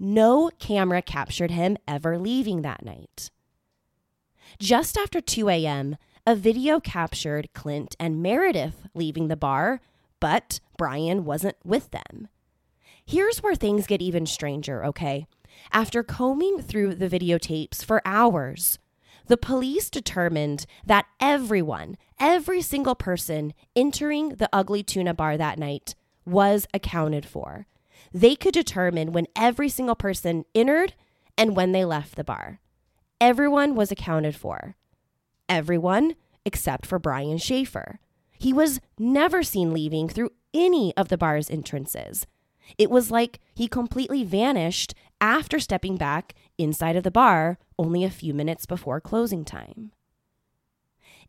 no 0.00 0.50
camera 0.58 1.00
captured 1.00 1.52
him 1.52 1.76
ever 1.86 2.18
leaving 2.18 2.62
that 2.62 2.84
night. 2.84 3.30
Just 4.58 4.96
after 4.96 5.20
2 5.20 5.48
a.m., 5.48 5.96
a 6.26 6.36
video 6.36 6.80
captured 6.80 7.48
Clint 7.54 7.96
and 7.98 8.22
Meredith 8.22 8.86
leaving 8.94 9.28
the 9.28 9.36
bar, 9.36 9.80
but 10.20 10.60
Brian 10.78 11.24
wasn't 11.24 11.56
with 11.64 11.90
them. 11.90 12.28
Here's 13.04 13.42
where 13.42 13.54
things 13.54 13.86
get 13.86 14.00
even 14.00 14.26
stranger, 14.26 14.84
okay? 14.84 15.26
After 15.72 16.02
combing 16.02 16.62
through 16.62 16.94
the 16.94 17.08
videotapes 17.08 17.84
for 17.84 18.00
hours, 18.04 18.78
the 19.26 19.36
police 19.36 19.90
determined 19.90 20.66
that 20.86 21.06
everyone, 21.20 21.96
every 22.18 22.62
single 22.62 22.94
person 22.94 23.54
entering 23.74 24.30
the 24.30 24.48
Ugly 24.52 24.84
Tuna 24.84 25.14
Bar 25.14 25.36
that 25.36 25.58
night 25.58 25.94
was 26.24 26.66
accounted 26.72 27.26
for. 27.26 27.66
They 28.12 28.36
could 28.36 28.54
determine 28.54 29.12
when 29.12 29.26
every 29.36 29.68
single 29.68 29.96
person 29.96 30.44
entered 30.54 30.94
and 31.36 31.56
when 31.56 31.72
they 31.72 31.84
left 31.84 32.16
the 32.16 32.24
bar. 32.24 32.60
Everyone 33.26 33.74
was 33.74 33.90
accounted 33.90 34.36
for. 34.36 34.76
Everyone 35.48 36.14
except 36.44 36.84
for 36.84 36.98
Brian 36.98 37.38
Shaffer. 37.38 37.98
He 38.38 38.52
was 38.52 38.82
never 38.98 39.42
seen 39.42 39.72
leaving 39.72 40.10
through 40.10 40.28
any 40.52 40.94
of 40.94 41.08
the 41.08 41.16
bar's 41.16 41.48
entrances. 41.48 42.26
It 42.76 42.90
was 42.90 43.10
like 43.10 43.40
he 43.54 43.66
completely 43.66 44.24
vanished 44.24 44.92
after 45.22 45.58
stepping 45.58 45.96
back 45.96 46.34
inside 46.58 46.96
of 46.96 47.02
the 47.02 47.10
bar 47.10 47.56
only 47.78 48.04
a 48.04 48.10
few 48.10 48.34
minutes 48.34 48.66
before 48.66 49.00
closing 49.00 49.42
time. 49.42 49.92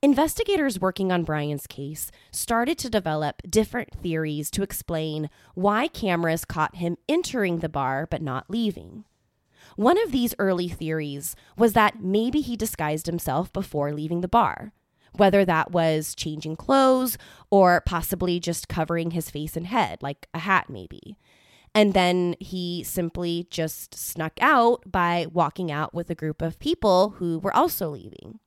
Investigators 0.02 0.82
working 0.82 1.14
on 1.14 1.24
Brian's 1.24 1.66
case 1.66 2.12
started 2.30 2.78
to 2.80 2.90
develop 2.90 3.42
different 3.50 3.96
theories 4.04 4.52
to 4.52 4.64
explain 4.64 5.30
why 5.54 5.88
cameras 5.88 6.44
caught 6.44 6.75
him 6.75 6.98
entering 7.08 7.60
the 7.60 7.70
bar 7.70 8.06
but 8.06 8.22
not 8.22 8.50
leaving. 8.50 9.06
One 9.75 10.01
of 10.01 10.12
these 10.12 10.36
early 10.39 10.70
theories 10.70 11.36
was 11.58 11.74
that 11.74 12.01
maybe 12.01 12.41
he 12.41 12.55
disguised 12.55 13.08
himself 13.08 13.51
before 13.51 13.91
leaving 13.91 14.22
the 14.22 14.27
bar, 14.27 14.72
whether 15.13 15.44
that 15.44 15.72
was 15.72 16.15
changing 16.15 16.55
clothes 16.55 17.17
or 17.50 17.82
possibly 17.86 18.39
just 18.39 18.70
covering 18.70 19.12
his 19.12 19.29
face 19.29 19.58
and 19.58 19.67
head, 19.67 20.01
like 20.01 20.27
a 20.34 20.39
hat, 20.39 20.70
maybe. 20.70 21.17
And 21.74 21.94
then 21.94 22.36
he 22.39 22.84
simply 22.84 23.48
just 23.50 23.94
snuck 23.94 24.34
out 24.39 24.89
by 24.89 25.27
walking 25.32 25.72
out 25.72 25.94
with 25.94 26.10
a 26.10 26.15
group 26.15 26.41
of 26.41 26.58
people 26.58 27.15
who 27.17 27.39
were 27.39 27.55
also 27.55 27.89
leaving. 27.89 28.39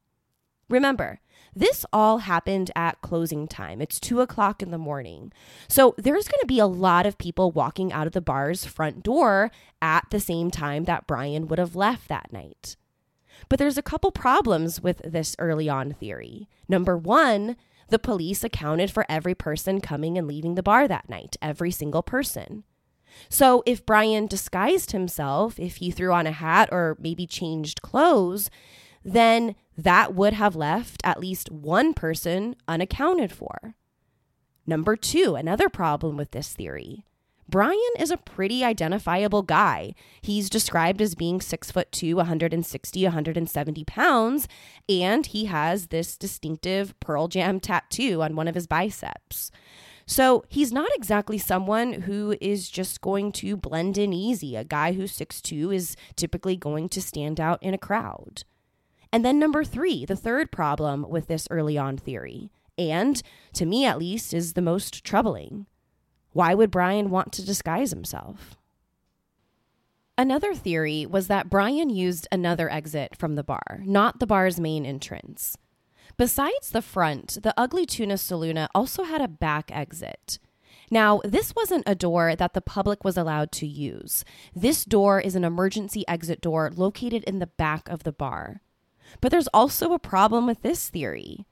Remember, 0.68 1.20
this 1.54 1.84
all 1.92 2.18
happened 2.18 2.70
at 2.76 3.00
closing 3.00 3.48
time. 3.48 3.80
It's 3.80 3.98
two 3.98 4.20
o'clock 4.20 4.62
in 4.62 4.70
the 4.70 4.78
morning. 4.78 5.32
So 5.66 5.94
there's 5.96 6.28
going 6.28 6.40
to 6.40 6.46
be 6.46 6.58
a 6.58 6.66
lot 6.66 7.06
of 7.06 7.18
people 7.18 7.50
walking 7.50 7.92
out 7.92 8.06
of 8.06 8.12
the 8.12 8.20
bar's 8.20 8.64
front 8.64 9.02
door 9.02 9.50
at 9.80 10.06
the 10.10 10.20
same 10.20 10.50
time 10.50 10.84
that 10.84 11.06
Brian 11.06 11.48
would 11.48 11.58
have 11.58 11.74
left 11.74 12.08
that 12.08 12.32
night. 12.32 12.76
But 13.48 13.58
there's 13.58 13.78
a 13.78 13.82
couple 13.82 14.10
problems 14.10 14.82
with 14.82 15.00
this 15.04 15.34
early 15.38 15.68
on 15.68 15.94
theory. 15.94 16.48
Number 16.68 16.96
one, 16.96 17.56
the 17.88 17.98
police 17.98 18.44
accounted 18.44 18.90
for 18.90 19.06
every 19.08 19.34
person 19.34 19.80
coming 19.80 20.18
and 20.18 20.28
leaving 20.28 20.54
the 20.54 20.62
bar 20.62 20.86
that 20.86 21.08
night, 21.08 21.36
every 21.40 21.70
single 21.70 22.02
person. 22.02 22.64
So 23.28 23.62
if 23.64 23.86
Brian 23.86 24.26
disguised 24.26 24.92
himself, 24.92 25.58
if 25.58 25.76
he 25.76 25.90
threw 25.90 26.12
on 26.12 26.26
a 26.26 26.32
hat 26.32 26.68
or 26.70 26.96
maybe 27.00 27.26
changed 27.26 27.80
clothes, 27.80 28.50
then 29.04 29.54
that 29.78 30.12
would 30.12 30.32
have 30.32 30.56
left 30.56 31.00
at 31.04 31.20
least 31.20 31.52
one 31.52 31.94
person 31.94 32.56
unaccounted 32.66 33.32
for. 33.32 33.76
Number 34.66 34.96
two, 34.96 35.36
another 35.36 35.68
problem 35.68 36.16
with 36.16 36.32
this 36.32 36.52
theory. 36.52 37.04
Brian 37.48 37.78
is 37.98 38.10
a 38.10 38.18
pretty 38.18 38.62
identifiable 38.62 39.42
guy. 39.42 39.94
He's 40.20 40.50
described 40.50 41.00
as 41.00 41.14
being 41.14 41.40
six 41.40 41.70
foot 41.70 41.90
two, 41.92 42.16
160, 42.16 43.04
170 43.04 43.84
pounds, 43.84 44.48
and 44.86 45.24
he 45.24 45.46
has 45.46 45.86
this 45.86 46.18
distinctive 46.18 46.98
Pearl 47.00 47.28
Jam 47.28 47.58
tattoo 47.58 48.20
on 48.20 48.36
one 48.36 48.48
of 48.48 48.54
his 48.54 48.66
biceps. 48.66 49.50
So 50.04 50.44
he's 50.48 50.72
not 50.72 50.90
exactly 50.94 51.38
someone 51.38 52.02
who 52.02 52.36
is 52.40 52.68
just 52.68 53.00
going 53.00 53.30
to 53.32 53.56
blend 53.56 53.96
in 53.96 54.12
easy. 54.12 54.56
A 54.56 54.64
guy 54.64 54.92
who's 54.92 55.16
6'2 55.16 55.74
is 55.74 55.96
typically 56.16 56.56
going 56.56 56.88
to 56.90 57.00
stand 57.00 57.40
out 57.40 57.62
in 57.62 57.72
a 57.72 57.78
crowd. 57.78 58.42
And 59.12 59.24
then 59.24 59.38
number 59.38 59.64
three, 59.64 60.04
the 60.04 60.16
third 60.16 60.52
problem 60.52 61.06
with 61.08 61.26
this 61.28 61.48
early 61.50 61.78
on 61.78 61.96
theory, 61.96 62.50
and 62.76 63.22
to 63.54 63.66
me 63.66 63.86
at 63.86 63.98
least, 63.98 64.34
is 64.34 64.52
the 64.52 64.62
most 64.62 65.02
troubling. 65.04 65.66
Why 66.32 66.54
would 66.54 66.70
Brian 66.70 67.10
want 67.10 67.32
to 67.32 67.44
disguise 67.44 67.90
himself? 67.90 68.56
Another 70.18 70.54
theory 70.54 71.06
was 71.06 71.28
that 71.28 71.48
Brian 71.48 71.90
used 71.90 72.26
another 72.30 72.70
exit 72.70 73.16
from 73.16 73.34
the 73.34 73.44
bar, 73.44 73.82
not 73.84 74.18
the 74.18 74.26
bar's 74.26 74.58
main 74.58 74.84
entrance. 74.84 75.56
Besides 76.16 76.70
the 76.70 76.82
front, 76.82 77.38
the 77.42 77.54
Ugly 77.56 77.86
Tuna 77.86 78.14
Saloona 78.14 78.68
also 78.74 79.04
had 79.04 79.20
a 79.20 79.28
back 79.28 79.70
exit. 79.72 80.40
Now, 80.90 81.20
this 81.24 81.54
wasn't 81.54 81.84
a 81.86 81.94
door 81.94 82.34
that 82.34 82.54
the 82.54 82.60
public 82.60 83.04
was 83.04 83.16
allowed 83.16 83.52
to 83.52 83.66
use. 83.66 84.24
This 84.54 84.84
door 84.84 85.20
is 85.20 85.36
an 85.36 85.44
emergency 85.44 86.06
exit 86.08 86.40
door 86.40 86.70
located 86.74 87.22
in 87.24 87.38
the 87.38 87.46
back 87.46 87.88
of 87.88 88.02
the 88.02 88.12
bar. 88.12 88.62
But 89.20 89.30
there's 89.30 89.48
also 89.48 89.92
a 89.92 89.98
problem 89.98 90.46
with 90.46 90.62
this 90.62 90.88
theory. 90.88 91.46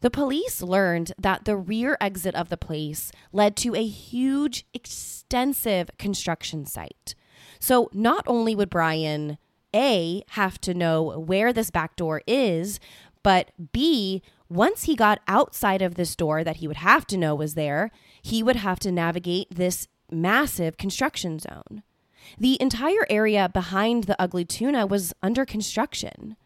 The 0.00 0.10
police 0.10 0.60
learned 0.60 1.12
that 1.16 1.44
the 1.44 1.56
rear 1.56 1.96
exit 2.00 2.34
of 2.34 2.48
the 2.48 2.56
place 2.56 3.12
led 3.32 3.56
to 3.58 3.74
a 3.74 3.86
huge, 3.86 4.66
extensive 4.74 5.90
construction 5.96 6.66
site. 6.66 7.14
So 7.60 7.88
not 7.92 8.24
only 8.26 8.56
would 8.56 8.68
Brian 8.68 9.38
A 9.74 10.24
have 10.30 10.60
to 10.62 10.74
know 10.74 11.20
where 11.20 11.52
this 11.52 11.70
back 11.70 11.94
door 11.94 12.22
is, 12.26 12.80
but 13.22 13.52
B, 13.72 14.22
once 14.48 14.84
he 14.84 14.96
got 14.96 15.20
outside 15.28 15.82
of 15.82 15.94
this 15.94 16.16
door 16.16 16.42
that 16.42 16.56
he 16.56 16.66
would 16.66 16.78
have 16.78 17.06
to 17.06 17.16
know 17.16 17.34
was 17.36 17.54
there, 17.54 17.92
he 18.20 18.42
would 18.42 18.56
have 18.56 18.80
to 18.80 18.90
navigate 18.90 19.54
this 19.54 19.86
massive 20.10 20.76
construction 20.76 21.38
zone. 21.38 21.84
The 22.38 22.60
entire 22.60 23.06
area 23.08 23.48
behind 23.48 24.04
the 24.04 24.20
ugly 24.20 24.44
tuna 24.44 24.86
was 24.86 25.14
under 25.22 25.44
construction. 25.44 26.36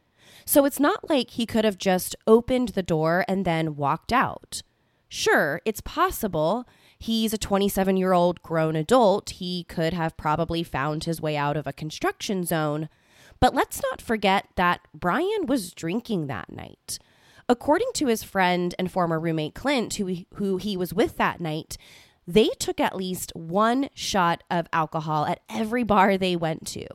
So 0.46 0.64
it's 0.64 0.80
not 0.80 1.10
like 1.10 1.30
he 1.30 1.44
could 1.44 1.64
have 1.64 1.76
just 1.76 2.14
opened 2.26 2.70
the 2.70 2.82
door 2.82 3.24
and 3.26 3.44
then 3.44 3.76
walked 3.76 4.12
out. 4.12 4.62
Sure, 5.08 5.60
it's 5.64 5.80
possible. 5.80 6.66
He's 6.98 7.32
a 7.34 7.38
27 7.38 7.96
year 7.96 8.12
old 8.12 8.42
grown 8.42 8.76
adult. 8.76 9.30
He 9.30 9.64
could 9.64 9.92
have 9.92 10.16
probably 10.16 10.62
found 10.62 11.04
his 11.04 11.20
way 11.20 11.36
out 11.36 11.56
of 11.56 11.66
a 11.66 11.72
construction 11.72 12.44
zone. 12.44 12.88
But 13.40 13.54
let's 13.54 13.82
not 13.82 14.00
forget 14.00 14.46
that 14.54 14.80
Brian 14.94 15.46
was 15.46 15.72
drinking 15.72 16.28
that 16.28 16.50
night. 16.50 16.98
According 17.48 17.88
to 17.94 18.06
his 18.06 18.22
friend 18.22 18.74
and 18.78 18.90
former 18.90 19.20
roommate 19.20 19.54
Clint, 19.54 19.94
who 19.94 20.24
who 20.34 20.56
he 20.56 20.76
was 20.76 20.94
with 20.94 21.16
that 21.16 21.40
night, 21.40 21.76
they 22.26 22.48
took 22.58 22.80
at 22.80 22.96
least 22.96 23.32
one 23.34 23.88
shot 23.94 24.42
of 24.50 24.66
alcohol 24.72 25.26
at 25.26 25.40
every 25.48 25.84
bar 25.84 26.18
they 26.18 26.34
went 26.34 26.66
to. 26.68 26.86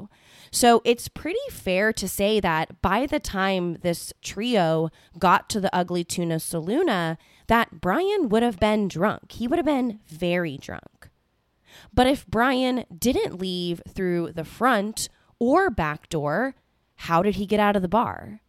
So 0.51 0.81
it's 0.83 1.07
pretty 1.07 1.39
fair 1.49 1.93
to 1.93 2.07
say 2.07 2.39
that 2.41 2.81
by 2.81 3.05
the 3.05 3.19
time 3.19 3.77
this 3.81 4.11
trio 4.21 4.89
got 5.17 5.49
to 5.49 5.61
the 5.61 5.73
Ugly 5.73 6.03
Tuna 6.03 6.35
Saloona, 6.35 7.17
that 7.47 7.79
Brian 7.79 8.27
would 8.29 8.43
have 8.43 8.59
been 8.59 8.89
drunk. 8.89 9.31
He 9.31 9.47
would 9.47 9.59
have 9.59 9.65
been 9.65 9.99
very 10.07 10.57
drunk. 10.57 11.09
But 11.93 12.07
if 12.07 12.27
Brian 12.27 12.83
didn't 12.95 13.39
leave 13.39 13.81
through 13.87 14.33
the 14.33 14.43
front 14.43 15.07
or 15.39 15.69
back 15.69 16.09
door, 16.09 16.55
how 16.95 17.23
did 17.23 17.35
he 17.35 17.45
get 17.45 17.59
out 17.59 17.77
of 17.77 17.81
the 17.81 17.87
bar? 17.87 18.41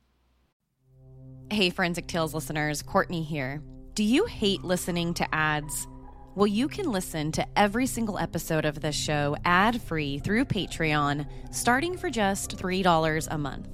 Hey, 1.50 1.70
Forensic 1.70 2.08
Tales 2.08 2.34
listeners, 2.34 2.82
Courtney 2.82 3.22
here. 3.22 3.62
Do 3.94 4.02
you 4.02 4.24
hate 4.26 4.64
listening 4.64 5.14
to 5.14 5.34
ads? 5.34 5.86
Well, 6.34 6.46
you 6.46 6.66
can 6.66 6.90
listen 6.90 7.30
to 7.32 7.46
every 7.58 7.84
single 7.84 8.18
episode 8.18 8.64
of 8.64 8.80
this 8.80 8.96
show 8.96 9.36
ad 9.44 9.82
free 9.82 10.18
through 10.18 10.46
Patreon, 10.46 11.26
starting 11.50 11.94
for 11.94 12.08
just 12.08 12.56
$3 12.56 13.28
a 13.30 13.36
month. 13.36 13.68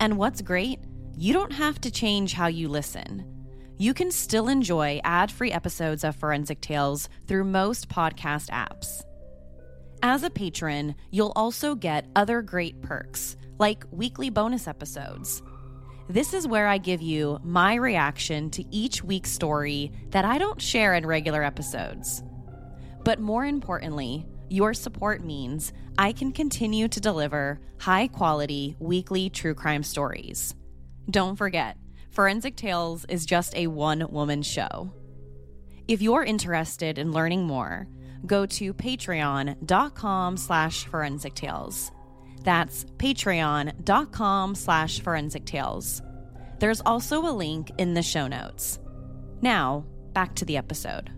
And 0.00 0.16
what's 0.16 0.40
great? 0.40 0.78
You 1.18 1.34
don't 1.34 1.52
have 1.52 1.82
to 1.82 1.90
change 1.90 2.32
how 2.32 2.46
you 2.46 2.68
listen. 2.68 3.26
You 3.76 3.92
can 3.92 4.10
still 4.10 4.48
enjoy 4.48 5.02
ad 5.04 5.30
free 5.30 5.52
episodes 5.52 6.02
of 6.02 6.16
Forensic 6.16 6.62
Tales 6.62 7.10
through 7.28 7.44
most 7.44 7.90
podcast 7.90 8.48
apps. 8.48 9.02
As 10.02 10.22
a 10.22 10.30
patron, 10.30 10.94
you'll 11.10 11.34
also 11.36 11.74
get 11.74 12.06
other 12.16 12.40
great 12.40 12.80
perks, 12.80 13.36
like 13.58 13.84
weekly 13.90 14.30
bonus 14.30 14.66
episodes 14.66 15.42
this 16.08 16.34
is 16.34 16.46
where 16.46 16.66
I 16.68 16.78
give 16.78 17.00
you 17.00 17.38
my 17.42 17.74
reaction 17.74 18.50
to 18.50 18.64
each 18.74 19.02
week's 19.02 19.30
story 19.30 19.92
that 20.10 20.24
I 20.24 20.38
don't 20.38 20.60
share 20.60 20.94
in 20.94 21.06
regular 21.06 21.42
episodes. 21.42 22.22
But 23.04 23.20
more 23.20 23.46
importantly, 23.46 24.26
your 24.48 24.74
support 24.74 25.24
means 25.24 25.72
I 25.98 26.12
can 26.12 26.32
continue 26.32 26.88
to 26.88 27.00
deliver 27.00 27.60
high 27.78 28.08
quality 28.08 28.76
weekly 28.78 29.30
true 29.30 29.54
crime 29.54 29.82
stories. 29.82 30.54
Don't 31.10 31.36
forget, 31.36 31.78
Forensic 32.10 32.56
Tales 32.56 33.06
is 33.08 33.24
just 33.24 33.56
a 33.56 33.66
one 33.66 34.06
woman 34.10 34.42
show. 34.42 34.92
If 35.88 36.02
you're 36.02 36.24
interested 36.24 36.98
in 36.98 37.12
learning 37.12 37.44
more, 37.44 37.88
go 38.26 38.46
to 38.46 38.74
patreon.com 38.74 40.36
slash 40.36 40.84
forensic 40.84 41.34
tales. 41.34 41.90
That's 42.44 42.84
patreon.com 42.96 44.54
slash 44.54 45.00
forensic 45.00 45.44
tales. 45.44 46.02
There's 46.58 46.80
also 46.82 47.26
a 47.26 47.32
link 47.32 47.70
in 47.78 47.94
the 47.94 48.02
show 48.02 48.26
notes. 48.26 48.78
Now, 49.40 49.84
back 50.12 50.34
to 50.36 50.44
the 50.44 50.56
episode. 50.56 51.10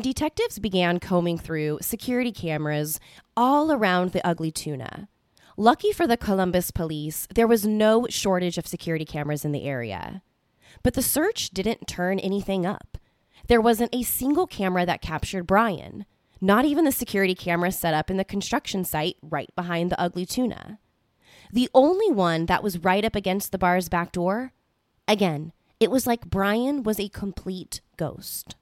Detectives 0.00 0.58
began 0.58 0.98
combing 0.98 1.36
through 1.36 1.78
security 1.82 2.32
cameras 2.32 2.98
all 3.36 3.70
around 3.70 4.12
the 4.12 4.26
ugly 4.26 4.50
tuna. 4.50 5.08
Lucky 5.56 5.92
for 5.92 6.06
the 6.06 6.16
Columbus 6.16 6.70
police, 6.70 7.28
there 7.34 7.46
was 7.46 7.66
no 7.66 8.06
shortage 8.08 8.56
of 8.56 8.66
security 8.66 9.04
cameras 9.04 9.44
in 9.44 9.52
the 9.52 9.64
area. 9.64 10.22
But 10.82 10.94
the 10.94 11.02
search 11.02 11.50
didn't 11.50 11.86
turn 11.86 12.18
anything 12.18 12.64
up. 12.64 12.96
There 13.48 13.60
wasn't 13.60 13.94
a 13.94 14.02
single 14.02 14.46
camera 14.46 14.86
that 14.86 15.02
captured 15.02 15.46
Brian 15.46 16.06
not 16.40 16.64
even 16.64 16.84
the 16.84 16.92
security 16.92 17.34
camera 17.34 17.70
set 17.70 17.94
up 17.94 18.10
in 18.10 18.16
the 18.16 18.24
construction 18.24 18.84
site 18.84 19.16
right 19.22 19.54
behind 19.54 19.90
the 19.90 20.00
ugly 20.00 20.24
tuna. 20.24 20.78
The 21.52 21.68
only 21.74 22.10
one 22.10 22.46
that 22.46 22.62
was 22.62 22.78
right 22.78 23.04
up 23.04 23.14
against 23.14 23.52
the 23.52 23.58
bar's 23.58 23.88
back 23.88 24.12
door, 24.12 24.52
again, 25.08 25.52
it 25.80 25.90
was 25.90 26.06
like 26.06 26.30
Brian 26.30 26.82
was 26.82 27.00
a 27.00 27.08
complete 27.08 27.80
ghost. 27.96 28.56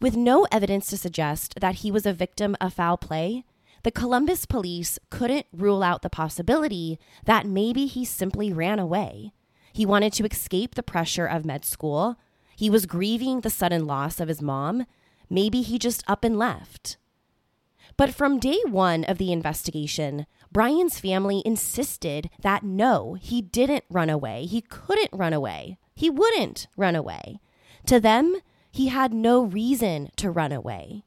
With 0.00 0.16
no 0.16 0.46
evidence 0.50 0.86
to 0.88 0.96
suggest 0.96 1.60
that 1.60 1.76
he 1.76 1.90
was 1.90 2.06
a 2.06 2.12
victim 2.12 2.56
of 2.60 2.74
foul 2.74 2.96
play, 2.96 3.44
the 3.82 3.90
Columbus 3.90 4.44
police 4.46 4.98
couldn't 5.10 5.46
rule 5.52 5.82
out 5.82 6.02
the 6.02 6.10
possibility 6.10 6.98
that 7.24 7.46
maybe 7.46 7.86
he 7.86 8.04
simply 8.04 8.52
ran 8.52 8.78
away. 8.78 9.32
He 9.72 9.86
wanted 9.86 10.12
to 10.14 10.24
escape 10.24 10.74
the 10.74 10.82
pressure 10.82 11.26
of 11.26 11.44
med 11.44 11.64
school. 11.64 12.16
He 12.56 12.68
was 12.68 12.86
grieving 12.86 13.40
the 13.40 13.50
sudden 13.50 13.86
loss 13.86 14.20
of 14.20 14.28
his 14.28 14.42
mom 14.42 14.86
Maybe 15.30 15.62
he 15.62 15.78
just 15.78 16.02
up 16.06 16.24
and 16.24 16.36
left. 16.36 16.98
But 17.96 18.12
from 18.14 18.38
day 18.38 18.58
one 18.66 19.04
of 19.04 19.18
the 19.18 19.32
investigation, 19.32 20.26
Brian's 20.52 20.98
family 20.98 21.42
insisted 21.46 22.28
that 22.40 22.64
no, 22.64 23.14
he 23.14 23.40
didn't 23.40 23.84
run 23.88 24.10
away. 24.10 24.46
He 24.46 24.60
couldn't 24.60 25.10
run 25.12 25.32
away. 25.32 25.78
He 25.94 26.10
wouldn't 26.10 26.66
run 26.76 26.96
away. 26.96 27.40
To 27.86 28.00
them, 28.00 28.40
he 28.72 28.88
had 28.88 29.12
no 29.12 29.42
reason 29.42 30.10
to 30.16 30.30
run 30.30 30.52
away. 30.52 31.04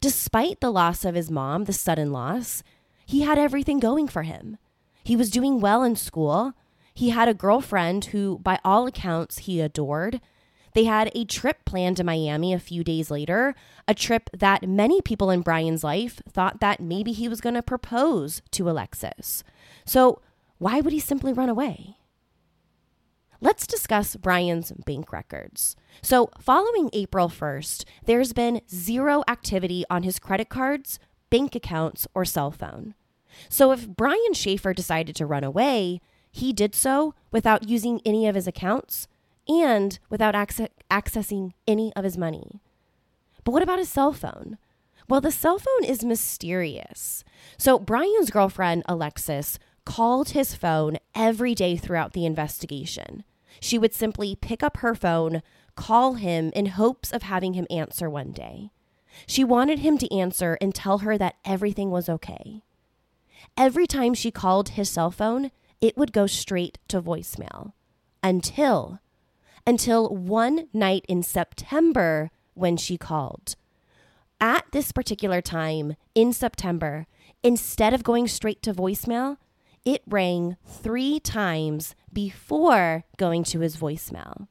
Despite 0.00 0.60
the 0.60 0.70
loss 0.70 1.04
of 1.04 1.14
his 1.14 1.30
mom, 1.30 1.64
the 1.64 1.72
sudden 1.72 2.12
loss, 2.12 2.62
he 3.06 3.22
had 3.22 3.38
everything 3.38 3.80
going 3.80 4.08
for 4.08 4.22
him. 4.22 4.58
He 5.02 5.16
was 5.16 5.30
doing 5.30 5.60
well 5.60 5.82
in 5.82 5.96
school. 5.96 6.52
He 6.92 7.10
had 7.10 7.28
a 7.28 7.34
girlfriend 7.34 8.06
who, 8.06 8.38
by 8.38 8.58
all 8.64 8.86
accounts, 8.86 9.38
he 9.38 9.60
adored. 9.60 10.20
They 10.76 10.84
had 10.84 11.10
a 11.14 11.24
trip 11.24 11.64
planned 11.64 11.96
to 11.96 12.04
Miami 12.04 12.52
a 12.52 12.58
few 12.58 12.84
days 12.84 13.10
later, 13.10 13.54
a 13.88 13.94
trip 13.94 14.28
that 14.34 14.68
many 14.68 15.00
people 15.00 15.30
in 15.30 15.40
Brian's 15.40 15.82
life 15.82 16.20
thought 16.28 16.60
that 16.60 16.80
maybe 16.80 17.12
he 17.12 17.30
was 17.30 17.40
going 17.40 17.54
to 17.54 17.62
propose 17.62 18.42
to 18.50 18.68
Alexis. 18.68 19.42
So, 19.86 20.20
why 20.58 20.82
would 20.82 20.92
he 20.92 21.00
simply 21.00 21.32
run 21.32 21.48
away? 21.48 21.96
Let's 23.40 23.66
discuss 23.66 24.16
Brian's 24.16 24.70
bank 24.70 25.14
records. 25.14 25.76
So, 26.02 26.28
following 26.38 26.90
April 26.92 27.30
1st, 27.30 27.84
there's 28.04 28.34
been 28.34 28.60
zero 28.70 29.24
activity 29.26 29.82
on 29.88 30.02
his 30.02 30.18
credit 30.18 30.50
cards, 30.50 30.98
bank 31.30 31.54
accounts, 31.54 32.06
or 32.14 32.26
cell 32.26 32.50
phone. 32.50 32.94
So, 33.48 33.72
if 33.72 33.88
Brian 33.88 34.34
Shaffer 34.34 34.74
decided 34.74 35.16
to 35.16 35.24
run 35.24 35.42
away, 35.42 36.02
he 36.30 36.52
did 36.52 36.74
so 36.74 37.14
without 37.30 37.66
using 37.66 38.02
any 38.04 38.26
of 38.26 38.34
his 38.34 38.46
accounts 38.46 39.08
and 39.48 39.98
without 40.10 40.34
access- 40.34 40.68
accessing 40.90 41.52
any 41.66 41.92
of 41.94 42.04
his 42.04 42.18
money. 42.18 42.60
But 43.44 43.52
what 43.52 43.62
about 43.62 43.78
his 43.78 43.88
cell 43.88 44.12
phone? 44.12 44.58
Well, 45.08 45.20
the 45.20 45.30
cell 45.30 45.58
phone 45.58 45.84
is 45.84 46.04
mysterious. 46.04 47.22
So, 47.58 47.78
Brian's 47.78 48.30
girlfriend, 48.30 48.82
Alexis, 48.86 49.58
called 49.84 50.30
his 50.30 50.54
phone 50.54 50.98
every 51.14 51.54
day 51.54 51.76
throughout 51.76 52.12
the 52.12 52.26
investigation. 52.26 53.22
She 53.60 53.78
would 53.78 53.94
simply 53.94 54.34
pick 54.34 54.62
up 54.62 54.78
her 54.78 54.94
phone, 54.94 55.42
call 55.76 56.14
him 56.14 56.50
in 56.54 56.66
hopes 56.66 57.12
of 57.12 57.22
having 57.22 57.54
him 57.54 57.66
answer 57.70 58.10
one 58.10 58.32
day. 58.32 58.70
She 59.26 59.44
wanted 59.44 59.78
him 59.78 59.96
to 59.98 60.14
answer 60.14 60.58
and 60.60 60.74
tell 60.74 60.98
her 60.98 61.16
that 61.16 61.36
everything 61.44 61.90
was 61.90 62.08
okay. 62.08 62.62
Every 63.56 63.86
time 63.86 64.12
she 64.12 64.30
called 64.30 64.70
his 64.70 64.90
cell 64.90 65.10
phone, 65.10 65.50
it 65.80 65.96
would 65.96 66.12
go 66.12 66.26
straight 66.26 66.78
to 66.88 67.00
voicemail 67.00 67.72
until 68.22 68.98
until 69.66 70.08
one 70.08 70.68
night 70.72 71.04
in 71.08 71.22
September 71.22 72.30
when 72.54 72.76
she 72.76 72.96
called. 72.96 73.56
At 74.40 74.66
this 74.72 74.92
particular 74.92 75.40
time 75.40 75.96
in 76.14 76.32
September, 76.32 77.06
instead 77.42 77.94
of 77.94 78.04
going 78.04 78.28
straight 78.28 78.62
to 78.62 78.74
voicemail, 78.74 79.38
it 79.84 80.02
rang 80.06 80.56
three 80.66 81.20
times 81.20 81.94
before 82.12 83.04
going 83.16 83.44
to 83.44 83.60
his 83.60 83.76
voicemail. 83.76 84.48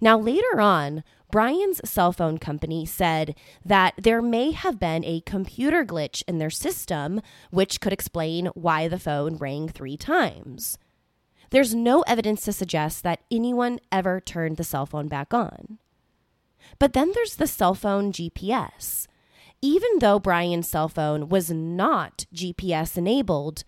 Now, 0.00 0.18
later 0.18 0.60
on, 0.60 1.02
Brian's 1.30 1.80
cell 1.88 2.12
phone 2.12 2.38
company 2.38 2.84
said 2.84 3.34
that 3.64 3.94
there 3.96 4.22
may 4.22 4.50
have 4.52 4.80
been 4.80 5.04
a 5.04 5.22
computer 5.22 5.84
glitch 5.84 6.22
in 6.26 6.38
their 6.38 6.50
system, 6.50 7.20
which 7.50 7.80
could 7.80 7.92
explain 7.92 8.46
why 8.54 8.88
the 8.88 8.98
phone 8.98 9.36
rang 9.36 9.68
three 9.68 9.96
times. 9.96 10.76
There's 11.50 11.74
no 11.74 12.02
evidence 12.02 12.42
to 12.44 12.52
suggest 12.52 13.02
that 13.02 13.20
anyone 13.30 13.80
ever 13.90 14.20
turned 14.20 14.56
the 14.56 14.64
cell 14.64 14.86
phone 14.86 15.08
back 15.08 15.34
on. 15.34 15.78
But 16.78 16.92
then 16.92 17.12
there's 17.14 17.36
the 17.36 17.46
cell 17.46 17.74
phone 17.74 18.12
GPS. 18.12 19.06
Even 19.60 19.98
though 19.98 20.18
Brian's 20.18 20.68
cell 20.68 20.88
phone 20.88 21.28
was 21.28 21.50
not 21.50 22.24
GPS 22.34 22.96
enabled, 22.96 23.64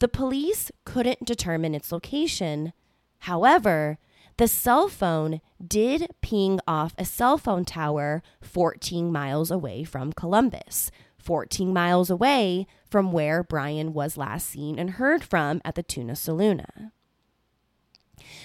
the 0.00 0.08
police 0.08 0.70
couldn't 0.84 1.24
determine 1.24 1.74
its 1.74 1.92
location. 1.92 2.72
However, 3.20 3.98
the 4.36 4.48
cell 4.48 4.88
phone 4.88 5.40
did 5.64 6.08
ping 6.22 6.60
off 6.66 6.94
a 6.98 7.04
cell 7.04 7.38
phone 7.38 7.64
tower 7.64 8.22
14 8.40 9.12
miles 9.12 9.50
away 9.50 9.84
from 9.84 10.12
Columbus, 10.12 10.90
14 11.18 11.72
miles 11.72 12.10
away 12.10 12.66
from 12.90 13.12
where 13.12 13.42
Brian 13.42 13.92
was 13.92 14.16
last 14.16 14.48
seen 14.48 14.78
and 14.78 14.92
heard 14.92 15.22
from 15.22 15.60
at 15.64 15.74
the 15.74 15.82
Tuna 15.82 16.14
Saloona. 16.14 16.90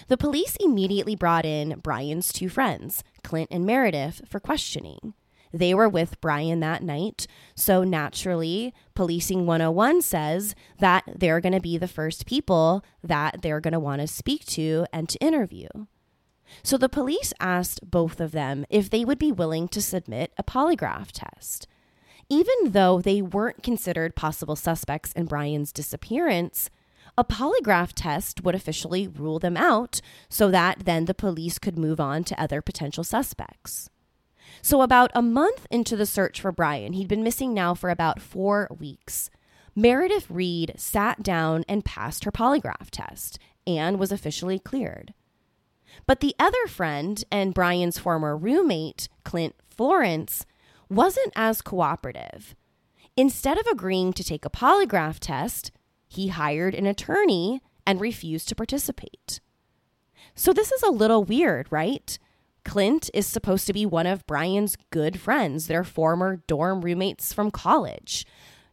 The 0.08 0.18
police 0.18 0.56
immediately 0.58 1.16
brought 1.16 1.46
in 1.46 1.80
Brian's 1.80 2.32
two 2.32 2.50
friends, 2.50 3.04
Clint 3.24 3.50
and 3.52 3.66
Meredith, 3.66 4.22
for 4.28 4.40
questioning. 4.40 5.14
They 5.54 5.74
were 5.74 5.88
with 5.88 6.20
Brian 6.20 6.60
that 6.60 6.84
night, 6.84 7.28
so 7.56 7.86
naturally, 7.86 8.74
Policing 8.94 9.46
101 9.46 10.02
says 10.02 10.54
that 10.80 11.04
they're 11.16 11.40
going 11.40 11.54
to 11.54 11.62
be 11.62 11.78
the 11.78 11.88
first 11.88 12.26
people 12.26 12.84
that 13.02 13.42
they're 13.42 13.62
going 13.62 13.72
to 13.72 13.80
want 13.80 14.02
to 14.02 14.08
speak 14.08 14.46
to 14.48 14.86
and 14.92 15.08
to 15.08 15.18
interview. 15.20 15.68
So 16.62 16.78
the 16.78 16.90
police 16.90 17.34
asked 17.40 17.90
both 17.90 18.20
of 18.20 18.32
them 18.32 18.66
if 18.70 18.90
they 18.90 19.06
would 19.06 19.18
be 19.18 19.32
willing 19.32 19.68
to 19.70 19.82
submit 19.82 20.34
a 20.38 20.44
polygraph 20.44 21.12
test. 21.14 21.68
Even 22.28 22.72
though 22.72 23.00
they 23.00 23.22
weren't 23.22 23.64
considered 23.64 24.16
possible 24.16 24.56
suspects 24.56 25.12
in 25.14 25.26
Brian's 25.26 25.72
disappearance, 25.72 26.70
a 27.18 27.24
polygraph 27.24 27.92
test 27.94 28.44
would 28.44 28.56
officially 28.56 29.08
rule 29.08 29.40
them 29.40 29.56
out 29.56 30.02
so 30.30 30.52
that 30.52 30.80
then 30.86 31.06
the 31.06 31.14
police 31.14 31.58
could 31.58 31.78
move 31.78 32.00
on 32.00 32.24
to 32.26 32.42
other 32.42 32.62
potential 32.62 33.04
suspects. 33.04 33.90
So, 34.62 34.82
about 34.82 35.12
a 35.14 35.22
month 35.22 35.68
into 35.70 35.96
the 35.96 36.06
search 36.06 36.42
for 36.42 36.52
Brian, 36.52 36.94
he'd 36.94 37.08
been 37.08 37.24
missing 37.24 37.54
now 37.54 37.74
for 37.74 37.90
about 37.90 38.22
four 38.22 38.70
weeks. 38.80 39.30
Meredith 39.76 40.30
Reed 40.30 40.74
sat 40.78 41.22
down 41.22 41.66
and 41.68 41.86
passed 41.86 42.24
her 42.24 42.32
polygraph 42.32 42.90
test 42.92 43.38
and 43.68 44.00
was 44.00 44.12
officially 44.12 44.60
cleared. 44.60 45.14
But 46.08 46.20
the 46.20 46.36
other 46.40 46.68
friend 46.68 47.24
and 47.32 47.54
Brian's 47.54 47.98
former 47.98 48.38
roommate, 48.38 49.08
Clint 49.24 49.56
Florence, 49.70 50.46
wasn't 50.90 51.34
as 51.36 51.62
cooperative. 51.62 52.56
Instead 53.18 53.58
of 53.58 53.68
agreeing 53.68 54.14
to 54.14 54.24
take 54.24 54.46
a 54.46 54.50
polygraph 54.50 55.20
test, 55.20 55.72
he 56.16 56.28
hired 56.28 56.76
an 56.76 56.86
attorney 56.86 57.62
and 57.86 58.02
refused 58.02 58.50
to 58.50 58.56
participate. 58.56 59.40
So, 60.34 60.52
this 60.52 60.72
is 60.72 60.84
a 60.84 60.92
little 60.92 61.24
weird, 61.24 61.68
right? 61.72 62.18
Clint 62.66 63.10
is 63.14 63.28
supposed 63.28 63.68
to 63.68 63.74
be 63.74 63.86
one 63.86 64.08
of 64.08 64.26
Brian's 64.26 64.76
good 64.90 65.20
friends, 65.20 65.68
their 65.68 65.84
former 65.84 66.38
dorm 66.48 66.82
roommates 66.82 67.32
from 67.32 67.52
college. 67.52 68.26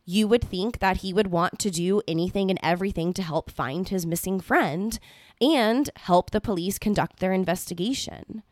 You 0.04 0.26
would 0.26 0.42
think 0.42 0.80
that 0.80 0.98
he 0.98 1.12
would 1.12 1.28
want 1.28 1.58
to 1.60 1.70
do 1.70 2.02
anything 2.08 2.50
and 2.50 2.58
everything 2.62 3.12
to 3.12 3.22
help 3.22 3.50
find 3.50 3.88
his 3.88 4.06
missing 4.06 4.40
friend 4.40 4.98
and 5.40 5.88
help 5.96 6.30
the 6.30 6.40
police 6.40 6.78
conduct 6.78 7.20
their 7.20 7.32
investigation. 7.32 8.42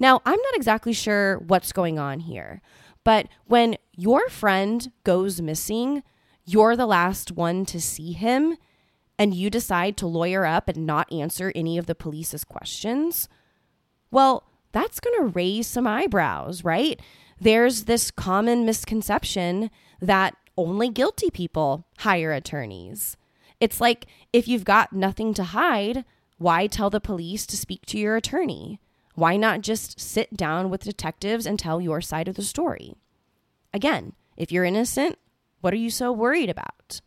Now, 0.00 0.22
I'm 0.24 0.40
not 0.40 0.56
exactly 0.56 0.92
sure 0.92 1.38
what's 1.38 1.72
going 1.72 1.98
on 1.98 2.20
here, 2.20 2.62
but 3.04 3.28
when 3.46 3.76
your 3.94 4.28
friend 4.28 4.90
goes 5.04 5.40
missing, 5.40 6.02
you're 6.44 6.76
the 6.76 6.86
last 6.86 7.32
one 7.32 7.64
to 7.66 7.80
see 7.80 8.12
him, 8.12 8.56
and 9.18 9.34
you 9.34 9.50
decide 9.50 9.96
to 9.98 10.06
lawyer 10.06 10.44
up 10.44 10.68
and 10.68 10.86
not 10.86 11.12
answer 11.12 11.52
any 11.54 11.78
of 11.78 11.86
the 11.86 11.94
police's 11.94 12.44
questions. 12.44 13.28
Well, 14.10 14.44
that's 14.72 15.00
going 15.00 15.16
to 15.18 15.32
raise 15.34 15.66
some 15.66 15.86
eyebrows, 15.86 16.64
right? 16.64 17.00
There's 17.40 17.84
this 17.84 18.10
common 18.10 18.64
misconception 18.64 19.70
that 20.00 20.36
only 20.56 20.88
guilty 20.88 21.30
people 21.30 21.86
hire 21.98 22.32
attorneys. 22.32 23.16
It's 23.60 23.80
like 23.80 24.06
if 24.32 24.48
you've 24.48 24.64
got 24.64 24.92
nothing 24.92 25.34
to 25.34 25.44
hide, 25.44 26.04
why 26.38 26.66
tell 26.66 26.90
the 26.90 27.00
police 27.00 27.46
to 27.46 27.56
speak 27.56 27.86
to 27.86 27.98
your 27.98 28.16
attorney? 28.16 28.80
Why 29.14 29.36
not 29.36 29.60
just 29.60 30.00
sit 30.00 30.36
down 30.36 30.70
with 30.70 30.84
detectives 30.84 31.46
and 31.46 31.58
tell 31.58 31.80
your 31.80 32.00
side 32.00 32.28
of 32.28 32.34
the 32.34 32.42
story? 32.42 32.94
Again, 33.72 34.14
if 34.36 34.50
you're 34.50 34.64
innocent, 34.64 35.18
what 35.62 35.72
are 35.72 35.78
you 35.78 35.90
so 35.90 36.12
worried 36.12 36.50
about? 36.50 37.00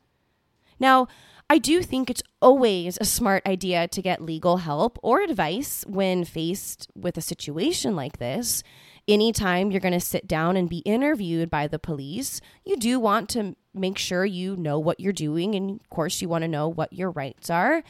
Now, 0.79 1.07
I 1.49 1.59
do 1.59 1.83
think 1.83 2.09
it's 2.09 2.23
always 2.41 2.97
a 2.99 3.05
smart 3.05 3.45
idea 3.45 3.87
to 3.87 4.01
get 4.01 4.21
legal 4.21 4.57
help 4.57 4.97
or 5.03 5.21
advice 5.21 5.83
when 5.87 6.25
faced 6.25 6.89
with 6.95 7.17
a 7.17 7.21
situation 7.21 7.95
like 7.95 8.17
this. 8.17 8.63
Anytime 9.07 9.69
you're 9.69 9.79
going 9.79 9.93
to 9.93 9.99
sit 9.99 10.27
down 10.27 10.57
and 10.57 10.67
be 10.67 10.79
interviewed 10.79 11.51
by 11.51 11.67
the 11.67 11.77
police, 11.77 12.41
you 12.65 12.75
do 12.75 12.99
want 12.99 13.29
to 13.29 13.55
make 13.75 13.99
sure 13.99 14.25
you 14.25 14.55
know 14.55 14.79
what 14.79 14.99
you're 14.99 15.13
doing. 15.13 15.53
And 15.53 15.79
of 15.79 15.89
course, 15.91 16.19
you 16.19 16.27
want 16.27 16.41
to 16.41 16.47
know 16.47 16.67
what 16.67 16.91
your 16.91 17.11
rights 17.11 17.51
are. 17.51 17.83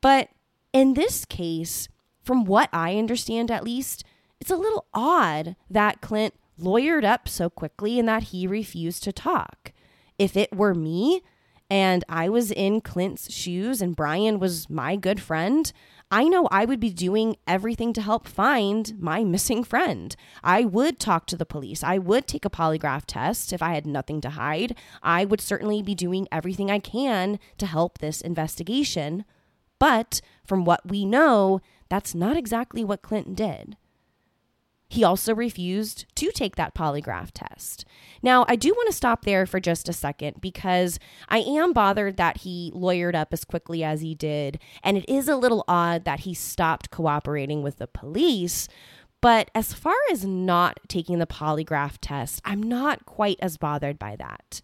But 0.00 0.30
in 0.72 0.94
this 0.94 1.24
case, 1.24 1.88
from 2.24 2.44
what 2.44 2.68
I 2.72 2.96
understand 2.96 3.52
at 3.52 3.62
least, 3.62 4.02
it's 4.40 4.50
a 4.50 4.56
little 4.56 4.86
odd 4.92 5.54
that 5.70 6.00
Clint 6.00 6.34
lawyered 6.60 7.04
up 7.04 7.28
so 7.28 7.48
quickly 7.48 8.00
and 8.00 8.08
that 8.08 8.24
he 8.24 8.48
refused 8.48 9.04
to 9.04 9.12
talk. 9.12 9.72
If 10.20 10.36
it 10.36 10.54
were 10.54 10.74
me, 10.74 11.22
and 11.70 12.04
I 12.06 12.28
was 12.28 12.50
in 12.50 12.82
Clint's 12.82 13.32
shoes 13.32 13.80
and 13.80 13.96
Brian 13.96 14.38
was 14.38 14.68
my 14.68 14.94
good 14.94 15.18
friend, 15.18 15.72
I 16.10 16.24
know 16.24 16.46
I 16.50 16.66
would 16.66 16.78
be 16.78 16.90
doing 16.90 17.36
everything 17.46 17.94
to 17.94 18.02
help 18.02 18.28
find 18.28 19.00
my 19.00 19.24
missing 19.24 19.64
friend. 19.64 20.14
I 20.44 20.66
would 20.66 20.98
talk 21.00 21.24
to 21.28 21.36
the 21.36 21.46
police. 21.46 21.82
I 21.82 21.96
would 21.96 22.26
take 22.26 22.44
a 22.44 22.50
polygraph 22.50 23.04
test 23.06 23.50
if 23.54 23.62
I 23.62 23.72
had 23.72 23.86
nothing 23.86 24.20
to 24.20 24.28
hide. 24.28 24.76
I 25.02 25.24
would 25.24 25.40
certainly 25.40 25.80
be 25.80 25.94
doing 25.94 26.28
everything 26.30 26.70
I 26.70 26.80
can 26.80 27.38
to 27.56 27.64
help 27.64 27.96
this 27.96 28.20
investigation. 28.20 29.24
But 29.78 30.20
from 30.44 30.66
what 30.66 30.86
we 30.86 31.06
know, 31.06 31.62
that's 31.88 32.14
not 32.14 32.36
exactly 32.36 32.84
what 32.84 33.00
Clinton 33.00 33.32
did. 33.32 33.78
He 34.90 35.04
also 35.04 35.36
refused 35.36 36.04
to 36.16 36.32
take 36.32 36.56
that 36.56 36.74
polygraph 36.74 37.30
test. 37.32 37.84
Now, 38.22 38.44
I 38.48 38.56
do 38.56 38.70
want 38.70 38.88
to 38.88 38.96
stop 38.96 39.24
there 39.24 39.46
for 39.46 39.60
just 39.60 39.88
a 39.88 39.92
second 39.92 40.40
because 40.40 40.98
I 41.28 41.38
am 41.38 41.72
bothered 41.72 42.16
that 42.16 42.38
he 42.38 42.72
lawyered 42.74 43.14
up 43.14 43.32
as 43.32 43.44
quickly 43.44 43.84
as 43.84 44.00
he 44.00 44.16
did. 44.16 44.58
And 44.82 44.98
it 44.98 45.08
is 45.08 45.28
a 45.28 45.36
little 45.36 45.64
odd 45.68 46.04
that 46.06 46.20
he 46.20 46.34
stopped 46.34 46.90
cooperating 46.90 47.62
with 47.62 47.76
the 47.76 47.86
police. 47.86 48.66
But 49.20 49.52
as 49.54 49.72
far 49.72 49.94
as 50.10 50.24
not 50.24 50.80
taking 50.88 51.20
the 51.20 51.26
polygraph 51.26 51.98
test, 52.00 52.40
I'm 52.44 52.60
not 52.60 53.06
quite 53.06 53.38
as 53.40 53.58
bothered 53.58 53.96
by 53.96 54.16
that. 54.16 54.60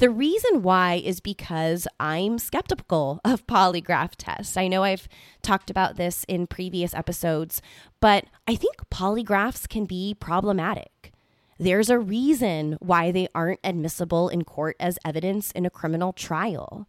The 0.00 0.08
reason 0.08 0.62
why 0.62 0.94
is 0.94 1.20
because 1.20 1.86
I'm 2.00 2.38
skeptical 2.38 3.20
of 3.22 3.46
polygraph 3.46 4.12
tests. 4.16 4.56
I 4.56 4.66
know 4.66 4.82
I've 4.82 5.06
talked 5.42 5.68
about 5.68 5.96
this 5.96 6.24
in 6.24 6.46
previous 6.46 6.94
episodes, 6.94 7.60
but 8.00 8.24
I 8.48 8.54
think 8.54 8.76
polygraphs 8.90 9.68
can 9.68 9.84
be 9.84 10.16
problematic. 10.18 11.12
There's 11.58 11.90
a 11.90 11.98
reason 11.98 12.78
why 12.80 13.10
they 13.10 13.28
aren't 13.34 13.60
admissible 13.62 14.30
in 14.30 14.44
court 14.44 14.74
as 14.80 14.98
evidence 15.04 15.52
in 15.52 15.66
a 15.66 15.70
criminal 15.70 16.14
trial. 16.14 16.88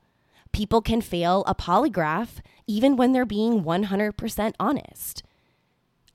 People 0.54 0.82
can 0.82 1.02
fail 1.02 1.44
a 1.46 1.54
polygraph 1.54 2.40
even 2.66 2.96
when 2.96 3.12
they're 3.12 3.26
being 3.26 3.66
100% 3.66 4.54
honest. 4.58 5.22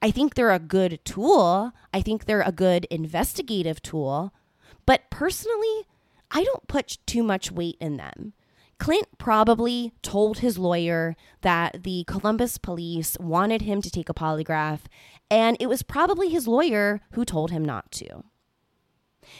I 0.00 0.10
think 0.10 0.32
they're 0.32 0.50
a 0.50 0.58
good 0.58 1.00
tool. 1.04 1.72
I 1.92 2.00
think 2.00 2.24
they're 2.24 2.40
a 2.40 2.52
good 2.52 2.86
investigative 2.86 3.82
tool. 3.82 4.32
But 4.86 5.10
personally, 5.10 5.84
I 6.30 6.44
don't 6.44 6.68
put 6.68 6.98
too 7.06 7.22
much 7.22 7.50
weight 7.50 7.76
in 7.80 7.96
them. 7.96 8.32
Clint 8.78 9.06
probably 9.18 9.92
told 10.02 10.38
his 10.38 10.58
lawyer 10.58 11.16
that 11.40 11.82
the 11.82 12.04
Columbus 12.06 12.58
police 12.58 13.16
wanted 13.18 13.62
him 13.62 13.80
to 13.80 13.90
take 13.90 14.08
a 14.08 14.14
polygraph, 14.14 14.80
and 15.30 15.56
it 15.58 15.68
was 15.68 15.82
probably 15.82 16.28
his 16.28 16.46
lawyer 16.46 17.00
who 17.12 17.24
told 17.24 17.50
him 17.50 17.64
not 17.64 17.90
to. 17.92 18.24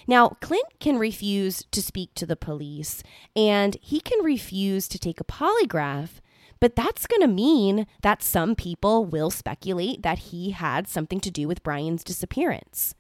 Now, 0.07 0.31
Clint 0.41 0.81
can 0.81 0.99
refuse 0.99 1.65
to 1.71 1.83
speak 1.83 2.15
to 2.15 2.27
the 2.27 2.35
police, 2.35 3.03
and 3.37 3.77
he 3.81 4.01
can 4.01 4.25
refuse 4.25 4.89
to 4.89 4.99
take 4.99 5.21
a 5.21 5.25
polygraph, 5.25 6.21
but 6.59 6.75
that's 6.75 7.07
going 7.07 7.23
to 7.23 7.29
mean 7.29 7.87
that 8.03 8.23
some 8.23 8.57
people 8.57 9.05
will 9.05 9.31
speculate 9.31 10.03
that 10.03 10.19
he 10.19 10.51
had 10.51 10.89
something 10.89 11.21
to 11.21 11.31
do 11.31 11.47
with 11.47 11.63
Brian's 11.63 12.03
disappearance 12.03 12.95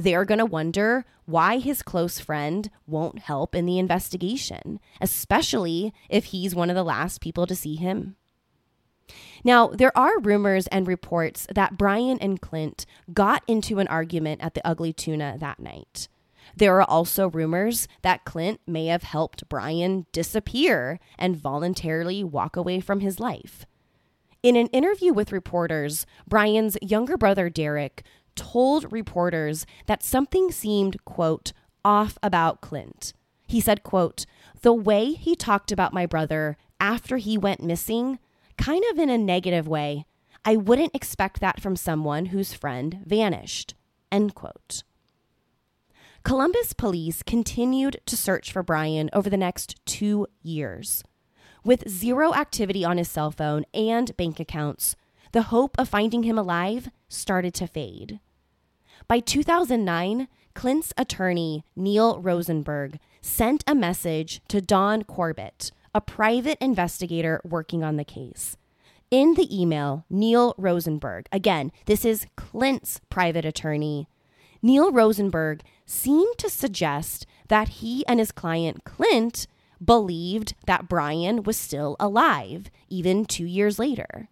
they're 0.00 0.24
going 0.24 0.38
to 0.38 0.46
wonder 0.46 1.04
why 1.26 1.58
his 1.58 1.82
close 1.82 2.18
friend 2.18 2.70
won't 2.86 3.20
help 3.20 3.54
in 3.54 3.66
the 3.66 3.78
investigation, 3.78 4.80
especially 5.00 5.92
if 6.08 6.26
he's 6.26 6.54
one 6.54 6.70
of 6.70 6.76
the 6.76 6.82
last 6.82 7.20
people 7.20 7.46
to 7.46 7.54
see 7.54 7.76
him. 7.76 8.16
Now, 9.44 9.68
there 9.68 9.96
are 9.96 10.20
rumors 10.20 10.66
and 10.68 10.86
reports 10.86 11.46
that 11.54 11.76
Brian 11.76 12.18
and 12.20 12.40
Clint 12.40 12.86
got 13.12 13.42
into 13.46 13.78
an 13.78 13.88
argument 13.88 14.40
at 14.42 14.54
the 14.54 14.66
Ugly 14.66 14.92
Tuna 14.92 15.36
that 15.38 15.60
night. 15.60 16.08
There 16.56 16.76
are 16.76 16.88
also 16.88 17.28
rumors 17.28 17.86
that 18.02 18.24
Clint 18.24 18.60
may 18.66 18.86
have 18.86 19.02
helped 19.02 19.48
Brian 19.48 20.06
disappear 20.12 20.98
and 21.18 21.36
voluntarily 21.36 22.24
walk 22.24 22.56
away 22.56 22.80
from 22.80 23.00
his 23.00 23.20
life. 23.20 23.66
In 24.42 24.56
an 24.56 24.68
interview 24.68 25.12
with 25.12 25.32
reporters, 25.32 26.06
Brian's 26.26 26.78
younger 26.80 27.18
brother 27.18 27.50
Derek 27.50 28.02
told 28.34 28.92
reporters 28.92 29.66
that 29.86 30.02
something 30.02 30.50
seemed, 30.50 31.04
quote, 31.04 31.52
off 31.84 32.18
about 32.22 32.60
Clint. 32.60 33.12
He 33.46 33.60
said, 33.60 33.82
quote, 33.82 34.26
the 34.62 34.72
way 34.72 35.12
he 35.12 35.34
talked 35.34 35.72
about 35.72 35.92
my 35.92 36.06
brother 36.06 36.56
after 36.78 37.16
he 37.16 37.36
went 37.36 37.62
missing, 37.62 38.18
kind 38.56 38.84
of 38.90 38.98
in 38.98 39.10
a 39.10 39.18
negative 39.18 39.66
way, 39.66 40.06
I 40.44 40.56
wouldn't 40.56 40.94
expect 40.94 41.40
that 41.40 41.60
from 41.60 41.76
someone 41.76 42.26
whose 42.26 42.54
friend 42.54 43.00
vanished, 43.04 43.74
end 44.10 44.34
quote. 44.34 44.82
Columbus 46.22 46.74
police 46.74 47.22
continued 47.22 48.00
to 48.06 48.16
search 48.16 48.52
for 48.52 48.62
Brian 48.62 49.08
over 49.12 49.30
the 49.30 49.36
next 49.36 49.84
two 49.86 50.26
years. 50.42 51.02
With 51.64 51.88
zero 51.88 52.34
activity 52.34 52.84
on 52.84 52.98
his 52.98 53.10
cell 53.10 53.30
phone 53.30 53.64
and 53.74 54.16
bank 54.16 54.38
accounts, 54.38 54.96
the 55.32 55.42
hope 55.42 55.76
of 55.78 55.88
finding 55.88 56.22
him 56.22 56.38
alive 56.38 56.90
started 57.08 57.54
to 57.54 57.66
fade. 57.66 58.20
By 59.08 59.20
2009, 59.20 60.28
Clint's 60.54 60.92
attorney, 60.96 61.64
Neil 61.76 62.20
Rosenberg, 62.20 62.98
sent 63.20 63.64
a 63.66 63.74
message 63.74 64.40
to 64.48 64.60
Don 64.60 65.02
Corbett, 65.02 65.72
a 65.94 66.00
private 66.00 66.58
investigator 66.60 67.40
working 67.44 67.82
on 67.82 67.96
the 67.96 68.04
case. 68.04 68.56
In 69.10 69.34
the 69.34 69.48
email, 69.50 70.04
Neil 70.08 70.54
Rosenberg, 70.56 71.26
again, 71.32 71.72
this 71.86 72.04
is 72.04 72.26
Clint's 72.36 73.00
private 73.10 73.44
attorney, 73.44 74.08
Neil 74.62 74.92
Rosenberg 74.92 75.62
seemed 75.86 76.36
to 76.38 76.50
suggest 76.50 77.26
that 77.48 77.68
he 77.68 78.06
and 78.06 78.20
his 78.20 78.32
client 78.32 78.84
Clint 78.84 79.46
believed 79.82 80.54
that 80.66 80.88
Brian 80.88 81.42
was 81.42 81.56
still 81.56 81.96
alive, 81.98 82.70
even 82.88 83.24
two 83.24 83.46
years 83.46 83.78
later. 83.78 84.28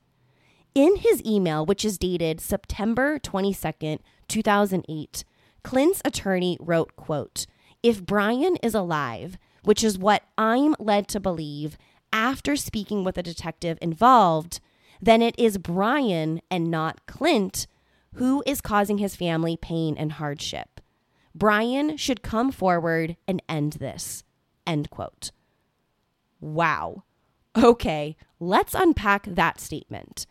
In 0.79 0.95
his 0.95 1.21
email, 1.27 1.67
which 1.67 1.85
is 1.85 1.99
dated 1.99 2.41
September 2.41 3.19
22nd, 3.19 3.99
2008, 4.29 5.25
Clint's 5.65 6.01
attorney 6.05 6.57
wrote, 6.61 6.95
quote, 6.95 7.47
If 7.83 8.07
Brian 8.07 8.55
is 8.63 8.77
alive, 8.77 9.39
which 9.65 9.83
is 9.83 9.99
what 9.99 10.23
I'm 10.39 10.77
led 10.79 11.09
to 11.09 11.19
believe 11.19 11.77
after 12.13 12.55
speaking 12.55 13.03
with 13.03 13.17
the 13.17 13.25
detective 13.25 13.77
involved, 13.83 14.61
then 15.03 15.21
it 15.21 15.37
is 15.37 15.59
Brian 15.59 16.41
and 16.49 16.71
not 16.71 17.05
Clint 17.07 17.67
who 18.15 18.45
is 18.47 18.61
causing 18.61 18.99
his 18.99 19.17
family 19.17 19.57
pain 19.57 19.97
and 19.99 20.13
hardship. 20.13 20.81
Brian 21.35 21.97
should 21.97 22.23
come 22.23 22.53
forward 22.53 23.17
and 23.27 23.43
end 23.49 23.73
this. 23.81 24.23
End 24.65 24.91
quote. 24.91 25.33
Wow. 26.41 27.03
Okay, 27.57 28.17
let's 28.39 28.77
unpack 28.77 29.27
that 29.27 29.59
statement. 29.59 30.25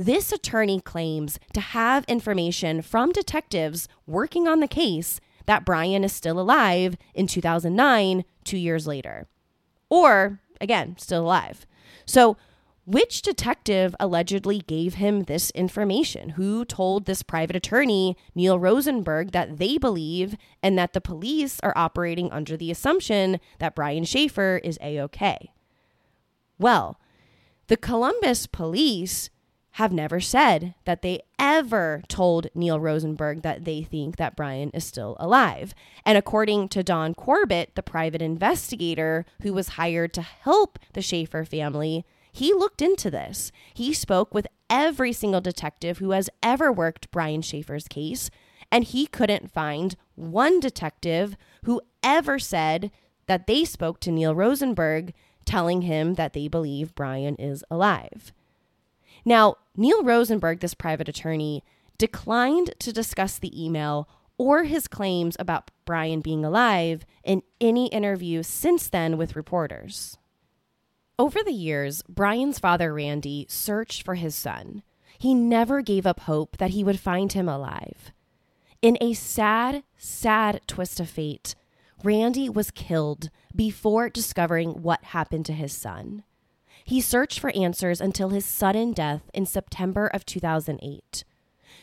This 0.00 0.32
attorney 0.32 0.80
claims 0.80 1.38
to 1.52 1.60
have 1.60 2.06
information 2.06 2.80
from 2.80 3.12
detectives 3.12 3.86
working 4.06 4.48
on 4.48 4.60
the 4.60 4.66
case 4.66 5.20
that 5.44 5.66
Brian 5.66 6.04
is 6.04 6.12
still 6.14 6.40
alive 6.40 6.96
in 7.12 7.26
2009, 7.26 8.24
two 8.42 8.56
years 8.56 8.86
later. 8.86 9.28
Or, 9.90 10.40
again, 10.58 10.96
still 10.96 11.24
alive. 11.24 11.66
So, 12.06 12.38
which 12.86 13.20
detective 13.20 13.94
allegedly 14.00 14.60
gave 14.60 14.94
him 14.94 15.24
this 15.24 15.50
information? 15.50 16.30
Who 16.30 16.64
told 16.64 17.04
this 17.04 17.22
private 17.22 17.56
attorney, 17.56 18.16
Neil 18.34 18.58
Rosenberg, 18.58 19.32
that 19.32 19.58
they 19.58 19.76
believe 19.76 20.34
and 20.62 20.78
that 20.78 20.94
the 20.94 21.02
police 21.02 21.60
are 21.62 21.74
operating 21.76 22.32
under 22.32 22.56
the 22.56 22.70
assumption 22.70 23.38
that 23.58 23.74
Brian 23.74 24.04
Shaffer 24.04 24.62
is 24.64 24.78
A 24.80 24.98
OK? 24.98 25.52
Well, 26.58 26.98
the 27.66 27.76
Columbus 27.76 28.46
police 28.46 29.28
have 29.72 29.92
never 29.92 30.20
said 30.20 30.74
that 30.84 31.02
they 31.02 31.20
ever 31.38 32.02
told 32.08 32.48
Neil 32.54 32.80
Rosenberg 32.80 33.42
that 33.42 33.64
they 33.64 33.82
think 33.82 34.16
that 34.16 34.36
Brian 34.36 34.70
is 34.70 34.84
still 34.84 35.16
alive. 35.20 35.74
And 36.04 36.18
according 36.18 36.68
to 36.70 36.82
Don 36.82 37.14
Corbett, 37.14 37.74
the 37.74 37.82
private 37.82 38.22
investigator 38.22 39.24
who 39.42 39.52
was 39.52 39.70
hired 39.70 40.12
to 40.14 40.22
help 40.22 40.78
the 40.92 41.02
Shaffer 41.02 41.44
family, 41.44 42.04
he 42.32 42.52
looked 42.52 42.82
into 42.82 43.10
this. 43.10 43.52
He 43.74 43.92
spoke 43.92 44.34
with 44.34 44.46
every 44.68 45.12
single 45.12 45.40
detective 45.40 45.98
who 45.98 46.10
has 46.10 46.30
ever 46.42 46.72
worked 46.72 47.10
Brian 47.10 47.42
Shaffer's 47.42 47.88
case, 47.88 48.30
and 48.70 48.84
he 48.84 49.06
couldn't 49.06 49.52
find 49.52 49.96
one 50.14 50.60
detective 50.60 51.36
who 51.64 51.80
ever 52.02 52.38
said 52.38 52.90
that 53.26 53.46
they 53.46 53.64
spoke 53.64 54.00
to 54.00 54.10
Neil 54.10 54.34
Rosenberg 54.34 55.12
telling 55.44 55.82
him 55.82 56.14
that 56.14 56.32
they 56.32 56.48
believe 56.48 56.94
Brian 56.94 57.36
is 57.36 57.64
alive. 57.70 58.32
Now, 59.24 59.56
Neil 59.76 60.02
Rosenberg, 60.02 60.60
this 60.60 60.74
private 60.74 61.08
attorney, 61.08 61.62
declined 61.98 62.74
to 62.78 62.92
discuss 62.92 63.38
the 63.38 63.64
email 63.64 64.08
or 64.38 64.64
his 64.64 64.88
claims 64.88 65.36
about 65.38 65.70
Brian 65.84 66.20
being 66.20 66.44
alive 66.44 67.04
in 67.22 67.42
any 67.60 67.88
interview 67.88 68.42
since 68.42 68.88
then 68.88 69.18
with 69.18 69.36
reporters. 69.36 70.16
Over 71.18 71.40
the 71.44 71.52
years, 71.52 72.02
Brian's 72.08 72.58
father, 72.58 72.94
Randy, 72.94 73.44
searched 73.50 74.02
for 74.02 74.14
his 74.14 74.34
son. 74.34 74.82
He 75.18 75.34
never 75.34 75.82
gave 75.82 76.06
up 76.06 76.20
hope 76.20 76.56
that 76.56 76.70
he 76.70 76.82
would 76.82 76.98
find 76.98 77.30
him 77.34 77.46
alive. 77.46 78.12
In 78.80 78.96
a 79.02 79.12
sad, 79.12 79.82
sad 79.98 80.62
twist 80.66 80.98
of 80.98 81.10
fate, 81.10 81.54
Randy 82.02 82.48
was 82.48 82.70
killed 82.70 83.28
before 83.54 84.08
discovering 84.08 84.82
what 84.82 85.04
happened 85.04 85.44
to 85.44 85.52
his 85.52 85.74
son. 85.74 86.24
He 86.90 87.00
searched 87.00 87.38
for 87.38 87.54
answers 87.54 88.00
until 88.00 88.30
his 88.30 88.44
sudden 88.44 88.92
death 88.92 89.30
in 89.32 89.46
September 89.46 90.08
of 90.08 90.26
2008. 90.26 91.22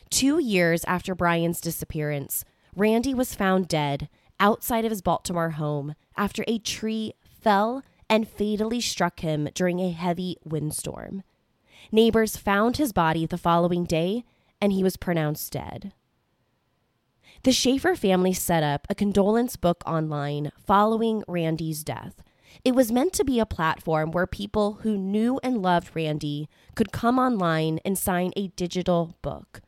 Two 0.10 0.38
years 0.38 0.84
after 0.84 1.16
Brian's 1.16 1.62
disappearance, 1.62 2.44
Randy 2.76 3.14
was 3.14 3.34
found 3.34 3.70
dead 3.70 4.10
outside 4.38 4.84
of 4.84 4.92
his 4.92 5.02
Baltimore 5.02 5.52
home 5.52 5.96
after 6.18 6.44
a 6.46 6.58
tree 6.60 7.14
fell 7.24 7.84
and 8.10 8.28
fatally 8.28 8.82
struck 8.82 9.22
him 9.22 9.48
during 9.54 9.80
a 9.80 9.92
heavy 9.92 10.36
windstorm. 10.44 11.24
Neighbors 11.90 12.36
found 12.36 12.76
his 12.76 12.92
body 12.92 13.26
the 13.26 13.38
following 13.38 13.86
day, 13.86 14.26
and 14.60 14.74
he 14.74 14.84
was 14.84 14.98
pronounced 14.98 15.54
dead. 15.54 15.94
The 17.44 17.54
Shaffer 17.54 17.96
family 17.96 18.34
set 18.34 18.62
up 18.62 18.86
a 18.90 18.96
condolence 18.96 19.56
book 19.56 19.84
online 19.86 20.52
following 20.66 21.24
Randy's 21.30 21.86
death. 21.86 22.22
It 22.64 22.76
was 22.76 22.92
meant 22.92 23.14
to 23.14 23.24
be 23.24 23.40
a 23.40 23.46
platform 23.46 24.12
where 24.12 24.28
people 24.28 24.80
who 24.82 24.98
knew 24.98 25.40
and 25.44 25.62
loved 25.62 25.96
Randy 25.96 26.50
could 26.76 26.92
come 26.92 27.20
online 27.20 27.80
and 27.86 27.98
sign 27.98 28.32
a 28.36 28.48
digital 28.50 29.16
book. 29.22 29.62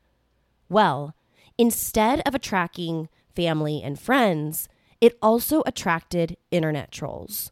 Well, 0.69 1.15
instead 1.58 2.21
of 2.25 2.36
attracting 2.36 3.10
family 3.36 3.82
and 3.84 3.99
friends, 3.99 4.67
it 5.02 5.17
also 5.21 5.63
attracted 5.65 6.38
internet 6.52 6.91
trolls. 6.91 7.52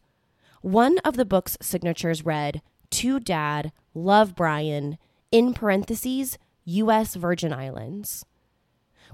One 0.62 0.98
of 1.00 1.16
the 1.16 1.26
book's 1.26 1.58
signatures 1.62 2.26
read, 2.26 2.62
To 2.92 3.20
Dad, 3.20 3.72
Love 3.94 4.36
Brian, 4.36 4.98
in 5.32 5.54
parentheses, 5.54 6.38
U.S. 6.66 7.16
Virgin 7.16 7.54
Islands. 7.54 8.26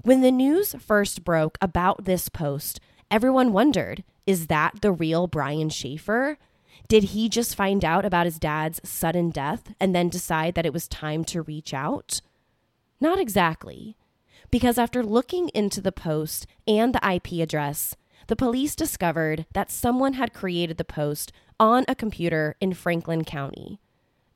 When 0.02 0.20
the 0.20 0.32
news 0.32 0.74
first 0.80 1.22
broke 1.22 1.56
about 1.60 2.04
this 2.04 2.28
post, 2.28 2.80
everyone 3.10 3.52
wondered 3.52 4.02
is 4.26 4.46
that 4.46 4.80
the 4.80 4.92
real 4.92 5.26
Brian 5.26 5.68
Shaffer? 5.68 6.38
Did 6.88 7.04
he 7.04 7.28
just 7.28 7.54
find 7.54 7.84
out 7.84 8.04
about 8.04 8.26
his 8.26 8.38
dad's 8.38 8.80
sudden 8.88 9.30
death 9.30 9.74
and 9.80 9.94
then 9.94 10.08
decide 10.08 10.54
that 10.54 10.66
it 10.66 10.72
was 10.72 10.88
time 10.88 11.24
to 11.26 11.42
reach 11.42 11.72
out? 11.72 12.20
Not 13.00 13.18
exactly. 13.18 13.96
Because 14.50 14.78
after 14.78 15.02
looking 15.02 15.48
into 15.50 15.80
the 15.80 15.92
post 15.92 16.46
and 16.66 16.94
the 16.94 17.14
IP 17.14 17.42
address, 17.42 17.96
the 18.28 18.36
police 18.36 18.74
discovered 18.74 19.46
that 19.52 19.70
someone 19.70 20.14
had 20.14 20.32
created 20.32 20.76
the 20.78 20.84
post 20.84 21.32
on 21.60 21.84
a 21.88 21.94
computer 21.94 22.56
in 22.60 22.72
Franklin 22.72 23.24
County. 23.24 23.80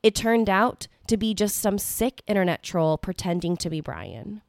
It 0.03 0.15
turned 0.15 0.49
out 0.49 0.87
to 1.07 1.17
be 1.17 1.33
just 1.33 1.57
some 1.57 1.77
sick 1.77 2.21
internet 2.27 2.63
troll 2.63 2.97
pretending 2.97 3.57
to 3.57 3.69
be 3.69 3.81
Brian. 3.81 4.41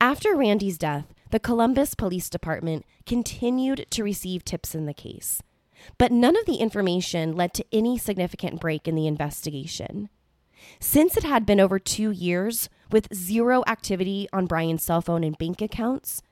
After 0.00 0.36
Randy's 0.36 0.78
death, 0.78 1.12
the 1.30 1.40
Columbus 1.40 1.94
Police 1.94 2.30
Department 2.30 2.84
continued 3.06 3.86
to 3.90 4.04
receive 4.04 4.44
tips 4.44 4.74
in 4.74 4.86
the 4.86 4.94
case, 4.94 5.42
but 5.98 6.12
none 6.12 6.36
of 6.36 6.46
the 6.46 6.56
information 6.56 7.36
led 7.36 7.52
to 7.54 7.64
any 7.72 7.98
significant 7.98 8.60
break 8.60 8.88
in 8.88 8.94
the 8.94 9.06
investigation. 9.06 10.08
Since 10.80 11.16
it 11.16 11.24
had 11.24 11.46
been 11.46 11.60
over 11.60 11.78
two 11.78 12.10
years 12.10 12.68
with 12.90 13.14
zero 13.14 13.62
activity 13.66 14.28
on 14.32 14.46
Brian's 14.46 14.82
cell 14.82 15.00
phone 15.00 15.22
and 15.22 15.38
bank 15.38 15.60
accounts, 15.60 16.22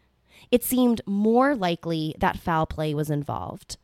it 0.50 0.64
seemed 0.64 1.00
more 1.06 1.54
likely 1.54 2.14
that 2.18 2.38
foul 2.38 2.66
play 2.66 2.94
was 2.94 3.10
involved. 3.10 3.76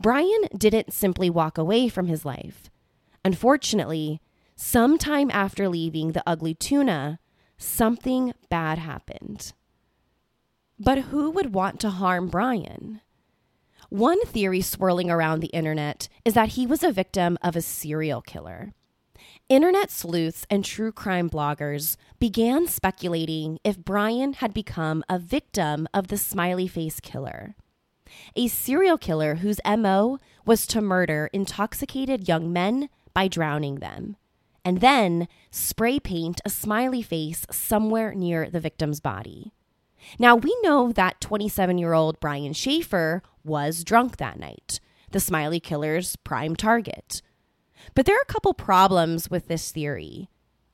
Brian 0.00 0.42
didn't 0.56 0.92
simply 0.92 1.28
walk 1.28 1.58
away 1.58 1.88
from 1.88 2.06
his 2.06 2.24
life. 2.24 2.70
Unfortunately, 3.24 4.20
sometime 4.54 5.30
after 5.32 5.68
leaving 5.68 6.12
the 6.12 6.22
ugly 6.26 6.54
tuna, 6.54 7.18
something 7.56 8.32
bad 8.48 8.78
happened. 8.78 9.52
But 10.78 10.98
who 10.98 11.30
would 11.30 11.54
want 11.54 11.80
to 11.80 11.90
harm 11.90 12.28
Brian? 12.28 13.00
One 13.88 14.24
theory 14.26 14.60
swirling 14.60 15.10
around 15.10 15.40
the 15.40 15.48
internet 15.48 16.08
is 16.24 16.34
that 16.34 16.50
he 16.50 16.66
was 16.66 16.82
a 16.82 16.92
victim 16.92 17.38
of 17.42 17.56
a 17.56 17.62
serial 17.62 18.20
killer. 18.20 18.74
Internet 19.48 19.90
sleuths 19.90 20.46
and 20.50 20.64
true 20.64 20.92
crime 20.92 21.30
bloggers 21.30 21.96
began 22.18 22.66
speculating 22.66 23.58
if 23.64 23.78
Brian 23.78 24.34
had 24.34 24.52
become 24.52 25.02
a 25.08 25.18
victim 25.18 25.88
of 25.94 26.08
the 26.08 26.18
smiley 26.18 26.68
face 26.68 27.00
killer 27.00 27.56
a 28.36 28.48
serial 28.48 28.98
killer 28.98 29.36
whose 29.36 29.60
MO 29.66 30.18
was 30.44 30.66
to 30.68 30.80
murder 30.80 31.28
intoxicated 31.32 32.28
young 32.28 32.52
men 32.52 32.88
by 33.14 33.28
drowning 33.28 33.76
them, 33.76 34.16
and 34.64 34.80
then 34.80 35.28
spray 35.50 35.98
paint 35.98 36.40
a 36.44 36.50
smiley 36.50 37.02
face 37.02 37.46
somewhere 37.50 38.14
near 38.14 38.50
the 38.50 38.60
victim's 38.60 39.00
body. 39.00 39.52
Now, 40.18 40.36
we 40.36 40.56
know 40.62 40.92
that 40.92 41.20
27 41.20 41.78
year 41.78 41.92
old 41.92 42.20
Brian 42.20 42.52
Shaffer 42.52 43.22
was 43.44 43.84
drunk 43.84 44.16
that 44.16 44.38
night, 44.38 44.80
the 45.10 45.20
smiley 45.20 45.60
killer's 45.60 46.16
prime 46.16 46.56
target. 46.56 47.22
But 47.94 48.06
there 48.06 48.16
are 48.16 48.22
a 48.22 48.32
couple 48.32 48.54
problems 48.54 49.30
with 49.30 49.48
this 49.48 49.70
theory. 49.70 50.28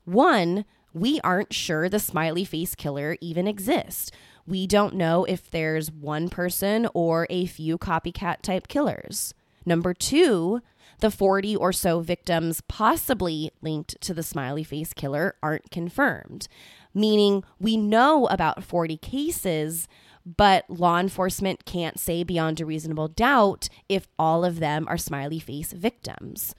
One, 0.05 0.65
we 0.93 1.21
aren't 1.23 1.53
sure 1.53 1.89
the 1.89 1.99
smiley 1.99 2.45
face 2.45 2.75
killer 2.75 3.17
even 3.21 3.47
exists. 3.47 4.11
We 4.47 4.67
don't 4.67 4.95
know 4.95 5.25
if 5.25 5.51
there's 5.51 5.91
one 5.91 6.29
person 6.29 6.89
or 6.95 7.27
a 7.31 7.47
few 7.47 7.79
copycat 7.79 8.43
type 8.43 8.69
killers. 8.69 9.35
Number 9.67 9.95
two, 9.95 10.61
the 11.01 11.11
40 11.11 11.57
or 11.57 11.73
so 11.73 12.01
victims 12.01 12.61
possibly 12.69 13.51
linked 13.63 14.01
to 14.03 14.15
the 14.15 14.23
smiley 14.23 14.65
face 14.65 14.93
killer 14.93 15.35
aren't 15.43 15.71
confirmed, 15.71 16.47
meaning 16.95 17.45
we 17.61 17.77
know 17.77 18.27
about 18.29 18.65
40 18.65 18.97
cases, 18.97 19.89
but 20.25 20.65
law 20.71 20.99
enforcement 20.99 21.65
can't 21.65 21.99
say 21.99 22.23
beyond 22.23 22.61
a 22.61 22.67
reasonable 22.67 23.09
doubt 23.09 23.69
if 23.89 24.09
all 24.19 24.45
of 24.45 24.61
them 24.61 24.87
are 24.89 24.97
smiley 24.97 25.39
face 25.39 25.73
victims. 25.73 26.55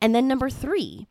And 0.00 0.14
then 0.14 0.28
number 0.28 0.50
three, 0.50 1.08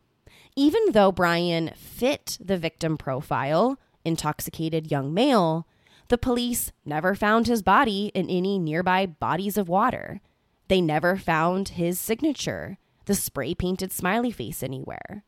even 0.55 0.91
though 0.91 1.11
Brian 1.11 1.71
fit 1.75 2.37
the 2.39 2.57
victim 2.57 2.97
profile, 2.97 3.77
intoxicated 4.05 4.89
young 4.91 5.13
male, 5.13 5.67
the 6.07 6.17
police 6.17 6.71
never 6.85 7.13
found 7.15 7.47
his 7.47 7.61
body 7.61 8.11
in 8.13 8.29
any 8.29 8.57
nearby 8.57 9.05
bodies 9.05 9.57
of 9.57 9.67
water. 9.67 10.21
They 10.69 10.81
never 10.81 11.17
found 11.17 11.69
his 11.69 11.99
signature, 11.99 12.77
the 13.05 13.15
spray 13.15 13.53
painted 13.53 13.91
smiley 13.91 14.31
face, 14.31 14.63
anywhere. 14.63 15.23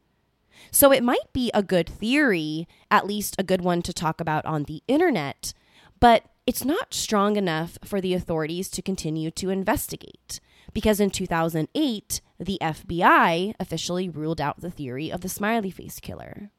So 0.72 0.91
it 0.91 1.04
might 1.04 1.32
be 1.34 1.52
a 1.54 1.63
good 1.63 1.88
theory, 1.89 2.67
at 2.91 3.08
least 3.08 3.36
a 3.38 3.43
good 3.43 3.62
one 3.62 3.82
to 3.84 3.93
talk 3.93 4.22
about 4.22 4.45
on 4.45 4.63
the 4.63 4.84
internet, 4.88 5.54
but 6.00 6.26
it's 6.45 6.65
not 6.65 6.93
strong 6.93 7.36
enough 7.36 7.78
for 7.84 8.02
the 8.02 8.13
authorities 8.13 8.69
to 8.69 8.82
continue 8.82 9.32
to 9.32 9.50
investigate 9.50 10.39
because 10.74 11.00
in 11.00 11.10
2008, 11.10 12.22
the 12.39 12.58
FBI 12.62 13.54
officially 13.60 14.10
ruled 14.10 14.39
out 14.39 14.62
the 14.62 14.72
theory 14.72 15.12
of 15.12 15.22
the 15.22 15.30
smiley 15.30 15.72
face 15.72 16.00
killer. 16.00 16.52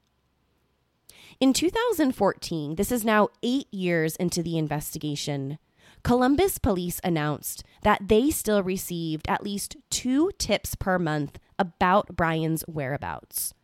In 1.40 1.52
2014, 1.52 2.74
this 2.74 2.92
is 2.92 3.04
now 3.04 3.28
eight 3.42 3.72
years 3.72 4.16
into 4.16 4.42
the 4.42 4.58
investigation, 4.58 5.58
Columbus 6.02 6.58
police 6.58 7.00
announced 7.04 7.62
that 7.82 8.08
they 8.08 8.30
still 8.30 8.62
received 8.62 9.28
at 9.28 9.42
least 9.42 9.76
two 9.90 10.30
tips 10.38 10.74
per 10.74 10.98
month 10.98 11.38
about 11.58 12.16
Brian's 12.16 12.62
whereabouts. 12.66 13.54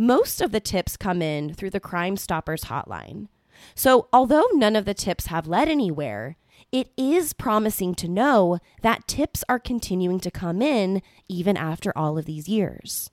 Most 0.00 0.40
of 0.40 0.50
the 0.50 0.60
tips 0.60 0.96
come 0.96 1.20
in 1.20 1.52
through 1.52 1.68
the 1.68 1.78
Crime 1.78 2.16
Stoppers 2.16 2.64
hotline. 2.64 3.28
So, 3.74 4.08
although 4.14 4.46
none 4.54 4.74
of 4.74 4.86
the 4.86 4.94
tips 4.94 5.26
have 5.26 5.46
led 5.46 5.68
anywhere, 5.68 6.38
it 6.72 6.90
is 6.96 7.34
promising 7.34 7.94
to 7.96 8.08
know 8.08 8.60
that 8.80 9.06
tips 9.06 9.44
are 9.46 9.58
continuing 9.58 10.18
to 10.20 10.30
come 10.30 10.62
in 10.62 11.02
even 11.28 11.54
after 11.58 11.92
all 11.94 12.16
of 12.16 12.24
these 12.24 12.48
years. 12.48 13.10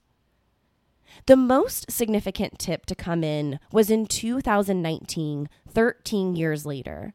The 1.26 1.36
most 1.36 1.90
significant 1.90 2.58
tip 2.58 2.86
to 2.86 2.94
come 2.94 3.22
in 3.22 3.60
was 3.70 3.90
in 3.90 4.06
2019, 4.06 5.50
13 5.68 6.36
years 6.36 6.64
later. 6.64 7.12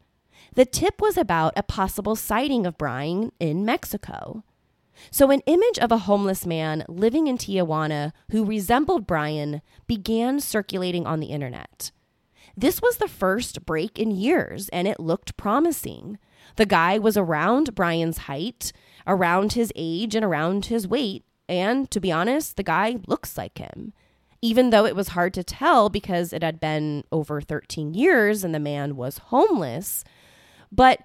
The 0.54 0.66
tip 0.66 1.02
was 1.02 1.18
about 1.18 1.54
a 1.58 1.64
possible 1.64 2.16
sighting 2.16 2.68
of 2.68 2.78
Brian 2.78 3.32
in 3.40 3.66
Mexico. 3.66 4.44
So, 5.12 5.32
an 5.32 5.42
image 5.46 5.80
of 5.80 5.92
a 5.92 6.00
homeless 6.00 6.46
man 6.46 6.86
living 6.88 7.28
in 7.28 7.38
Tijuana 7.38 8.12
who 8.32 8.46
resembled 8.46 9.08
Brian 9.08 9.62
began 9.88 10.40
circulating 10.40 11.06
on 11.06 11.20
the 11.20 11.28
internet. 11.28 11.92
This 12.56 12.82
was 12.82 12.98
the 12.98 13.08
first 13.08 13.66
break 13.66 13.98
in 13.98 14.12
years, 14.12 14.70
and 14.70 14.88
it 14.88 15.00
looked 15.00 15.38
promising. 15.38 16.20
The 16.56 16.66
guy 16.66 17.00
was 17.00 17.18
around 17.18 17.74
Brian's 17.74 18.20
height, 18.20 18.72
around 19.08 19.54
his 19.54 19.72
age, 19.76 20.16
and 20.16 20.24
around 20.24 20.66
his 20.66 20.88
weight. 20.88 21.26
And 21.50 21.90
to 21.92 22.00
be 22.00 22.12
honest, 22.12 22.56
the 22.56 22.64
guy 22.64 22.98
looks 23.08 23.38
like 23.38 23.58
him. 23.58 23.94
Even 24.42 24.70
though 24.70 24.86
it 24.86 24.96
was 24.96 25.10
hard 25.10 25.34
to 25.36 25.44
tell 25.44 25.90
because 25.90 26.34
it 26.34 26.44
had 26.44 26.60
been 26.60 27.06
over 27.12 27.42
13 27.42 27.94
years 27.94 28.44
and 28.44 28.54
the 28.54 28.60
man 28.60 28.96
was 28.96 29.18
homeless, 29.18 30.04
but 30.72 31.00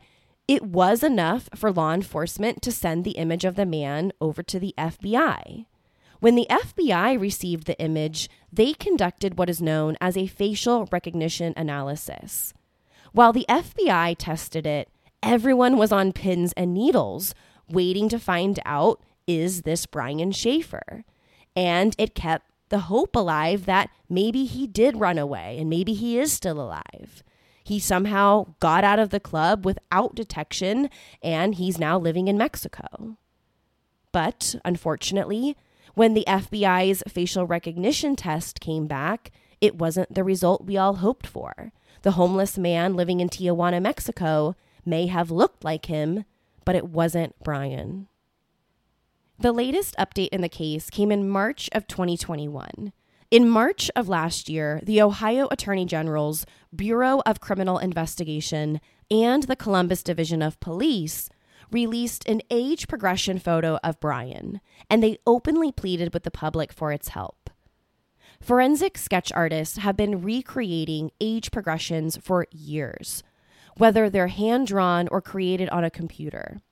it 0.49 0.63
was 0.63 1.03
enough 1.03 1.51
for 1.55 1.71
law 1.71 1.93
enforcement 1.93 2.63
to 2.63 2.73
send 2.73 3.05
the 3.05 3.13
image 3.13 3.45
of 3.45 3.55
the 3.55 3.67
man 3.67 4.13
over 4.19 4.43
to 4.43 4.59
the 4.59 4.75
FBI. 4.79 5.67
When 6.21 6.35
the 6.35 6.47
FBI 6.51 7.21
received 7.21 7.67
the 7.67 7.79
image, 7.79 8.31
they 8.51 8.73
conducted 8.73 9.39
what 9.39 9.51
is 9.51 9.61
known 9.61 9.97
as 10.01 10.17
a 10.17 10.27
facial 10.27 10.89
recognition 10.91 11.53
analysis. 11.57 12.55
While 13.13 13.35
the 13.35 13.47
FBI 13.49 14.17
tested 14.19 14.67
it, 14.67 14.89
everyone 15.23 15.77
was 15.77 15.93
on 15.93 16.13
pins 16.13 16.55
and 16.57 16.73
needles 16.73 17.35
waiting 17.69 18.09
to 18.09 18.19
find 18.19 18.59
out 18.65 19.03
is 19.27 19.63
this 19.63 19.85
Brian 19.85 20.33
Shaffer? 20.33 21.05
And 21.55 21.95
it 21.99 22.15
kept 22.15 22.47
the 22.71 22.81
hope 22.81 23.15
alive 23.15 23.67
that 23.67 23.91
maybe 24.09 24.47
he 24.47 24.67
did 24.67 24.99
run 24.99 25.19
away 25.19 25.59
and 25.59 25.69
maybe 25.69 25.93
he 25.93 26.19
is 26.19 26.33
still 26.33 26.61
alive. 26.61 27.23
He 27.69 27.79
somehow 27.79 28.55
got 28.61 28.83
out 28.83 28.99
of 28.99 29.11
the 29.11 29.21
club 29.21 29.67
without 29.67 30.15
detection 30.15 30.89
and 31.23 31.55
he's 31.55 31.79
now 31.79 31.99
living 31.99 32.27
in 32.27 32.39
Mexico. 32.39 33.19
But 34.11 34.55
unfortunately, 34.65 35.55
when 35.93 36.15
the 36.15 36.25
FBI's 36.27 37.03
facial 37.07 37.47
recognition 37.47 38.17
test 38.17 38.61
came 38.61 38.87
back, 38.87 39.31
it 39.61 39.77
wasn't 39.77 40.15
the 40.15 40.25
result 40.25 40.65
we 40.65 40.79
all 40.79 40.95
hoped 40.95 41.27
for. 41.27 41.73
The 42.05 42.13
homeless 42.13 42.57
man 42.57 42.97
living 42.97 43.21
in 43.21 43.29
Tijuana, 43.29 43.83
Mexico, 43.83 44.57
may 44.87 45.09
have 45.09 45.31
looked 45.31 45.63
like 45.63 45.87
him, 45.87 46.25
but 46.65 46.75
it 46.75 46.89
wasn't 46.89 47.37
Brian. 47.45 48.09
The 49.39 49.53
latest 49.53 49.95
update 49.99 50.31
in 50.31 50.41
the 50.41 50.49
case 50.49 50.89
came 50.89 51.13
in 51.13 51.29
March 51.29 51.69
of 51.73 51.87
2021. 51.87 52.95
In 53.31 53.47
March 53.47 53.91
of 53.95 54.09
last 54.09 54.49
year, 54.49 54.81
the 54.83 55.03
Ohio 55.03 55.49
Attorney 55.51 55.85
General's 55.85 56.47
Bureau 56.75 57.21
of 57.27 57.43
Criminal 57.43 57.77
Investigation 57.77 58.81
and 59.11 59.43
the 59.43 59.57
Columbus 59.57 60.03
Division 60.03 60.41
of 60.41 60.59
Police 60.61 61.29
released 61.71 62.27
an 62.27 62.41
age 62.51 62.89
progression 62.89 63.39
photo 63.39 63.79
of 63.85 64.01
Brian, 64.01 64.63
and 64.89 65.03
they 65.03 65.19
openly 65.27 65.71
pleaded 65.71 66.15
with 66.15 66.23
the 66.23 66.31
public 66.31 66.73
for 66.73 66.91
its 66.91 67.09
help. 67.09 67.51
Forensic 68.41 68.97
sketch 68.97 69.31
artists 69.33 69.77
have 69.77 69.95
been 69.95 70.23
recreating 70.23 71.11
age 71.21 71.51
progressions 71.51 72.17
for 72.17 72.47
years, 72.51 73.23
whether 73.77 74.09
they're 74.09 74.29
hand 74.29 74.69
drawn 74.69 75.07
or 75.09 75.21
created 75.21 75.69
on 75.69 75.85
a 75.85 75.91
computer. 75.91 76.63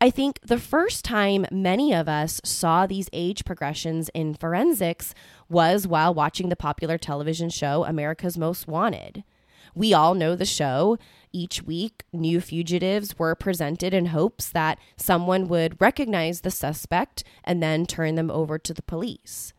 I 0.00 0.10
think 0.10 0.40
the 0.42 0.58
first 0.58 1.04
time 1.04 1.46
many 1.50 1.92
of 1.92 2.08
us 2.08 2.40
saw 2.44 2.86
these 2.86 3.08
age 3.12 3.44
progressions 3.44 4.10
in 4.14 4.34
forensics 4.34 5.14
was 5.48 5.86
while 5.86 6.12
watching 6.12 6.48
the 6.48 6.56
popular 6.56 6.98
television 6.98 7.50
show 7.50 7.84
America's 7.84 8.36
Most 8.36 8.66
Wanted. 8.66 9.24
We 9.74 9.92
all 9.92 10.14
know 10.14 10.34
the 10.34 10.46
show. 10.46 10.98
Each 11.32 11.62
week, 11.62 12.04
new 12.12 12.40
fugitives 12.40 13.18
were 13.18 13.34
presented 13.34 13.92
in 13.92 14.06
hopes 14.06 14.48
that 14.48 14.78
someone 14.96 15.48
would 15.48 15.80
recognize 15.80 16.40
the 16.40 16.50
suspect 16.50 17.24
and 17.44 17.62
then 17.62 17.84
turn 17.84 18.14
them 18.14 18.30
over 18.30 18.58
to 18.58 18.72
the 18.72 18.82
police. 18.82 19.52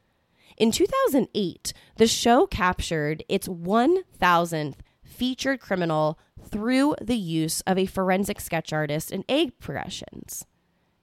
In 0.57 0.71
2008, 0.71 1.71
the 1.97 2.07
show 2.07 2.47
captured 2.47 3.23
its 3.29 3.47
1000th 3.47 4.77
featured 5.03 5.59
criminal 5.59 6.17
through 6.49 6.95
the 7.01 7.17
use 7.17 7.61
of 7.61 7.77
a 7.77 7.85
forensic 7.85 8.39
sketch 8.39 8.73
artist 8.73 9.11
and 9.11 9.23
age 9.29 9.53
progressions. 9.59 10.45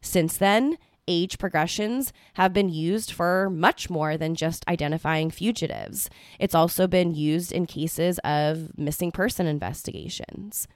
Since 0.00 0.36
then, 0.36 0.78
age 1.06 1.38
progressions 1.38 2.12
have 2.34 2.52
been 2.52 2.68
used 2.68 3.12
for 3.12 3.50
much 3.50 3.90
more 3.90 4.16
than 4.16 4.34
just 4.34 4.66
identifying 4.68 5.30
fugitives. 5.30 6.08
It's 6.38 6.54
also 6.54 6.86
been 6.86 7.14
used 7.14 7.52
in 7.52 7.66
cases 7.66 8.18
of 8.24 8.76
missing 8.78 9.12
person 9.12 9.46
investigations. 9.46 10.66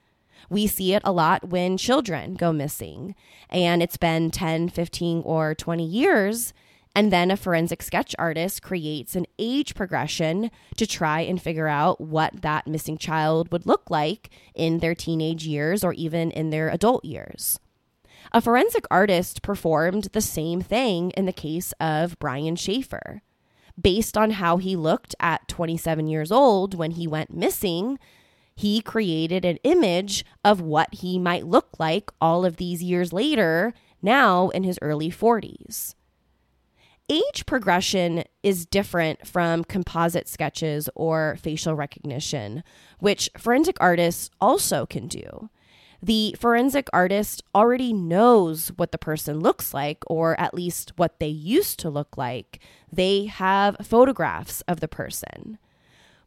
We 0.49 0.67
see 0.67 0.93
it 0.93 1.01
a 1.05 1.11
lot 1.11 1.49
when 1.49 1.77
children 1.77 2.35
go 2.35 2.53
missing, 2.53 3.15
and 3.49 3.83
it's 3.83 3.97
been 3.97 4.31
10, 4.31 4.69
15, 4.69 5.21
or 5.25 5.53
20 5.53 5.85
years. 5.85 6.53
And 6.99 7.13
then 7.13 7.31
a 7.31 7.37
forensic 7.37 7.81
sketch 7.81 8.13
artist 8.19 8.61
creates 8.61 9.15
an 9.15 9.25
age 9.39 9.73
progression 9.73 10.51
to 10.75 10.85
try 10.85 11.21
and 11.21 11.41
figure 11.41 11.69
out 11.69 12.01
what 12.01 12.41
that 12.41 12.67
missing 12.67 12.97
child 12.97 13.53
would 13.53 13.65
look 13.65 13.89
like 13.89 14.31
in 14.53 14.79
their 14.79 14.93
teenage 14.93 15.47
years 15.47 15.81
or 15.81 15.93
even 15.93 16.29
in 16.29 16.49
their 16.49 16.67
adult 16.67 17.05
years. 17.05 17.57
A 18.33 18.41
forensic 18.41 18.83
artist 18.91 19.41
performed 19.41 20.09
the 20.11 20.19
same 20.19 20.59
thing 20.59 21.11
in 21.11 21.25
the 21.25 21.31
case 21.31 21.73
of 21.79 22.19
Brian 22.19 22.57
Shaffer. 22.57 23.21
Based 23.81 24.17
on 24.17 24.31
how 24.31 24.57
he 24.57 24.75
looked 24.75 25.15
at 25.21 25.47
27 25.47 26.05
years 26.05 26.33
old 26.33 26.75
when 26.75 26.91
he 26.91 27.07
went 27.07 27.33
missing, 27.33 27.97
he 28.57 28.81
created 28.81 29.45
an 29.45 29.55
image 29.63 30.25
of 30.43 30.59
what 30.59 30.95
he 30.95 31.17
might 31.17 31.47
look 31.47 31.79
like 31.79 32.11
all 32.19 32.43
of 32.43 32.57
these 32.57 32.83
years 32.83 33.13
later, 33.13 33.73
now 34.01 34.49
in 34.49 34.63
his 34.63 34.77
early 34.81 35.09
40s. 35.09 35.95
Age 37.09 37.45
progression 37.47 38.23
is 38.43 38.67
different 38.67 39.27
from 39.27 39.63
composite 39.63 40.27
sketches 40.27 40.89
or 40.95 41.37
facial 41.41 41.73
recognition, 41.73 42.63
which 42.99 43.29
forensic 43.37 43.77
artists 43.79 44.29
also 44.39 44.85
can 44.85 45.07
do 45.07 45.49
the 46.01 46.35
forensic 46.39 46.87
artist 46.93 47.43
already 47.53 47.91
knows 47.91 48.69
what 48.77 48.91
the 48.91 48.97
person 48.97 49.39
looks 49.39 49.73
like, 49.73 50.03
or 50.07 50.39
at 50.39 50.53
least 50.53 50.93
what 50.95 51.19
they 51.19 51.27
used 51.27 51.79
to 51.79 51.89
look 51.89 52.17
like. 52.17 52.59
They 52.91 53.25
have 53.25 53.75
photographs 53.83 54.61
of 54.61 54.79
the 54.79 54.87
person. 54.87 55.57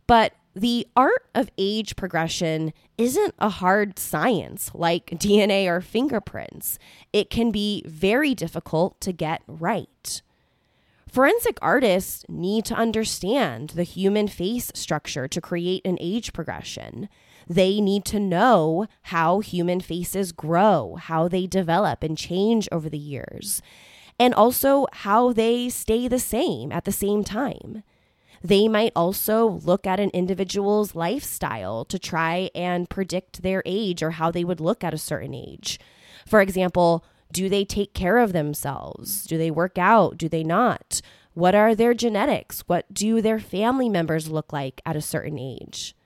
But 0.06 0.34
The 0.54 0.86
art 0.94 1.24
of 1.34 1.48
age 1.56 1.96
progression 1.96 2.74
isn't 2.98 3.34
a 3.38 3.48
hard 3.48 3.98
science 3.98 4.70
like 4.74 5.06
DNA 5.12 5.66
or 5.66 5.80
fingerprints. 5.80 6.78
It 7.10 7.30
can 7.30 7.50
be 7.50 7.82
very 7.86 8.34
difficult 8.34 9.00
to 9.00 9.12
get 9.12 9.40
right. 9.46 10.20
Forensic 11.12 11.58
artists 11.60 12.24
need 12.26 12.64
to 12.64 12.74
understand 12.74 13.70
the 13.70 13.82
human 13.82 14.28
face 14.28 14.72
structure 14.74 15.28
to 15.28 15.42
create 15.42 15.82
an 15.84 15.98
age 16.00 16.32
progression. 16.32 17.10
They 17.46 17.82
need 17.82 18.06
to 18.06 18.18
know 18.18 18.86
how 19.02 19.40
human 19.40 19.80
faces 19.80 20.32
grow, 20.32 20.96
how 20.98 21.28
they 21.28 21.46
develop 21.46 22.02
and 22.02 22.16
change 22.16 22.66
over 22.72 22.88
the 22.88 22.96
years, 22.96 23.60
and 24.18 24.32
also 24.32 24.86
how 24.90 25.34
they 25.34 25.68
stay 25.68 26.08
the 26.08 26.18
same 26.18 26.72
at 26.72 26.86
the 26.86 26.92
same 26.92 27.24
time. 27.24 27.82
They 28.42 28.66
might 28.66 28.92
also 28.96 29.46
look 29.46 29.86
at 29.86 30.00
an 30.00 30.08
individual's 30.14 30.94
lifestyle 30.94 31.84
to 31.84 31.98
try 31.98 32.48
and 32.54 32.88
predict 32.88 33.42
their 33.42 33.62
age 33.66 34.02
or 34.02 34.12
how 34.12 34.30
they 34.30 34.44
would 34.44 34.60
look 34.60 34.82
at 34.82 34.94
a 34.94 34.98
certain 34.98 35.34
age. 35.34 35.78
For 36.26 36.40
example, 36.40 37.04
do 37.32 37.48
they 37.48 37.64
take 37.64 37.94
care 37.94 38.18
of 38.18 38.32
themselves? 38.32 39.24
Do 39.24 39.38
they 39.38 39.50
work 39.50 39.78
out? 39.78 40.18
Do 40.18 40.28
they 40.28 40.44
not? 40.44 41.00
What 41.34 41.54
are 41.54 41.74
their 41.74 41.94
genetics? 41.94 42.60
What 42.66 42.92
do 42.92 43.20
their 43.22 43.40
family 43.40 43.88
members 43.88 44.28
look 44.28 44.52
like 44.52 44.80
at 44.84 44.96
a 44.96 45.00
certain 45.00 45.38
age? 45.38 45.96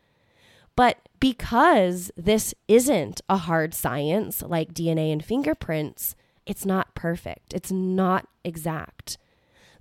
But 0.77 0.99
because 1.19 2.13
this 2.17 2.55
isn't 2.69 3.23
a 3.29 3.39
hard 3.39 3.75
science 3.75 4.43
like 4.43 4.75
DNA 4.75 5.13
and 5.13 5.25
fingerprints, 5.25 6.15
it's 6.45 6.65
not 6.65 6.95
perfect. 6.95 7.53
It's 7.55 7.73
not 7.73 8.29
exact. 8.45 9.19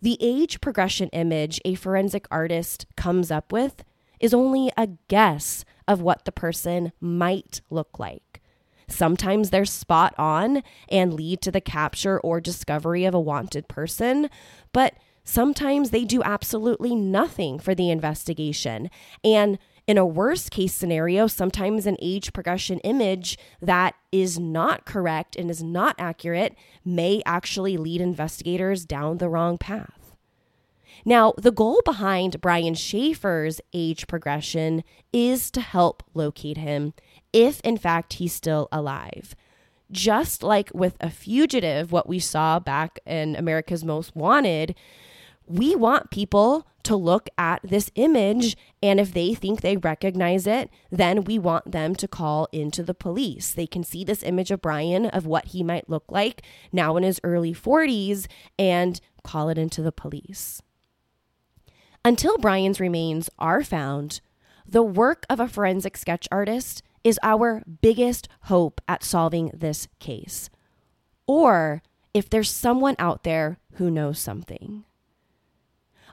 The 0.02 0.18
age 0.20 0.62
progression 0.62 1.10
image 1.10 1.62
a 1.64 1.76
forensic 1.76 2.28
artist 2.32 2.86
comes 2.96 3.30
up 3.30 3.52
with 3.52 3.84
is 4.20 4.34
only 4.34 4.72
a 4.78 4.90
guess 5.08 5.66
of 5.88 6.02
what 6.02 6.26
the 6.26 6.32
person 6.32 6.92
might 7.00 7.62
look 7.70 8.00
like. 8.00 8.25
Sometimes 8.88 9.50
they're 9.50 9.66
spot 9.66 10.14
on 10.18 10.64
and 10.90 11.14
lead 11.14 11.42
to 11.42 11.52
the 11.52 11.62
capture 11.62 12.20
or 12.20 12.40
discovery 12.40 13.06
of 13.06 13.14
a 13.14 13.20
wanted 13.20 13.68
person, 13.68 14.30
but 14.72 14.94
sometimes 15.24 15.90
they 15.90 16.06
do 16.06 16.22
absolutely 16.24 16.96
nothing 16.96 17.60
for 17.60 17.74
the 17.74 17.90
investigation. 17.90 18.90
And 19.24 19.58
in 19.88 19.98
a 19.98 20.06
worst 20.06 20.50
case 20.50 20.74
scenario, 20.74 21.28
sometimes 21.28 21.86
an 21.86 21.98
age 22.02 22.34
progression 22.34 22.80
image 22.80 23.38
that 23.62 23.96
is 24.12 24.40
not 24.40 24.86
correct 24.86 25.36
and 25.36 25.52
is 25.52 25.62
not 25.62 25.96
accurate 26.00 26.56
may 26.84 27.22
actually 27.26 27.78
lead 27.78 28.02
investigators 28.02 28.86
down 28.86 29.18
the 29.18 29.30
wrong 29.30 29.58
path. 29.58 30.16
Now, 31.04 31.34
the 31.38 31.52
goal 31.52 31.82
behind 31.86 32.42
Brian 32.42 32.74
Shaffer's 32.74 33.62
age 33.74 34.08
progression 34.08 34.84
is 35.14 35.52
to 35.52 35.62
help 35.62 36.02
locate 36.14 36.58
him 36.58 36.94
if, 37.36 37.60
in 37.62 37.76
fact, 37.78 38.14
he's 38.14 38.34
still 38.34 38.70
alive. 38.72 39.36
Just 39.92 40.42
like 40.42 40.72
with 40.74 40.96
a 41.02 41.10
fugitive, 41.10 41.92
what 41.92 42.08
we 42.08 42.18
saw 42.18 42.60
back 42.60 42.98
in 43.06 43.36
America's 43.36 43.84
Most 43.84 44.16
Wanted, 44.16 44.74
we 45.46 45.76
want 45.76 46.12
people 46.12 46.66
to 46.84 46.96
look 46.96 47.30
at 47.38 47.60
this 47.62 47.92
image. 47.96 48.56
And 48.82 49.02
if 49.02 49.14
they 49.14 49.34
think 49.34 49.60
they 49.60 49.76
recognize 49.76 50.48
it, 50.48 50.70
then 50.90 51.26
we 51.26 51.38
want 51.38 51.72
them 51.74 51.94
to 51.96 52.08
call 52.08 52.48
into 52.54 52.84
the 52.84 52.94
police. 52.94 53.52
They 53.52 53.68
can 53.68 53.84
see 53.84 54.06
this 54.06 54.24
image 54.24 54.50
of 54.50 54.62
Brian 54.62 55.08
of 55.08 55.26
what 55.26 55.48
he 55.48 55.62
might 55.62 55.90
look 55.90 56.06
like 56.10 56.42
now 56.72 56.96
in 56.96 57.04
his 57.04 57.20
early 57.24 57.54
40s 57.54 58.28
and 58.58 59.02
call 59.24 59.50
it 59.50 59.58
into 59.58 59.82
the 59.82 59.92
police. 59.92 60.62
Until 62.06 62.38
Brian's 62.38 62.80
remains 62.80 63.30
are 63.38 63.64
found, 63.64 64.22
the 64.66 64.84
work 64.84 65.26
of 65.30 65.40
a 65.40 65.48
forensic 65.50 65.98
sketch 65.98 66.28
artist 66.32 66.82
is 67.06 67.20
our 67.24 67.64
biggest 67.82 68.28
hope 68.42 68.82
at 68.88 69.04
solving 69.04 69.52
this 69.54 69.88
case. 70.00 70.50
Or 71.28 71.82
if 72.14 72.30
there's 72.30 72.50
someone 72.50 72.96
out 73.00 73.24
there 73.24 73.60
who 73.74 73.92
knows 73.92 74.20
something. 74.20 74.84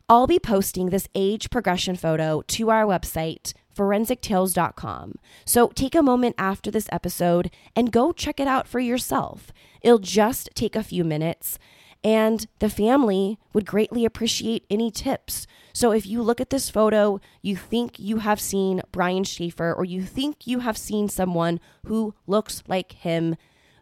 I'll 0.09 0.27
be 0.27 0.39
posting 0.39 0.91
this 0.91 1.09
age 1.15 1.49
progression 1.49 1.97
photo 1.97 2.43
to 2.43 2.71
our 2.71 2.85
website, 2.85 3.55
forensictales.com. 3.75 5.15
So 5.45 5.69
take 5.69 5.95
a 5.95 6.03
moment 6.03 6.35
after 6.37 6.71
this 6.71 6.89
episode 6.93 7.51
and 7.75 7.93
go 7.93 8.13
check 8.13 8.39
it 8.39 8.47
out 8.47 8.69
for 8.69 8.81
yourself. 8.81 9.53
It'll 9.81 9.99
just 9.99 10.51
take 10.55 10.77
a 10.77 10.83
few 10.83 11.05
minutes, 11.05 11.59
and 12.05 12.47
the 12.59 12.69
family 12.69 13.39
would 13.53 13.67
greatly 13.67 14.05
appreciate 14.05 14.67
any 14.69 14.91
tips. 14.91 15.47
So 15.73 15.93
if 15.93 16.07
you 16.07 16.23
look 16.23 16.41
at 16.41 16.51
this 16.51 16.69
photo, 16.69 17.21
you 17.41 17.57
think 17.57 17.99
you 17.99 18.19
have 18.19 18.41
seen 18.41 18.83
Brian 18.91 19.25
Shaffer 19.25 19.73
or 19.73 19.85
you 19.85 20.03
think 20.03 20.47
you 20.47 20.61
have 20.61 20.77
seen 20.77 21.09
someone 21.09 21.61
who 21.87 22.15
looks 22.27 22.63
like 22.67 22.93
him, 22.93 23.37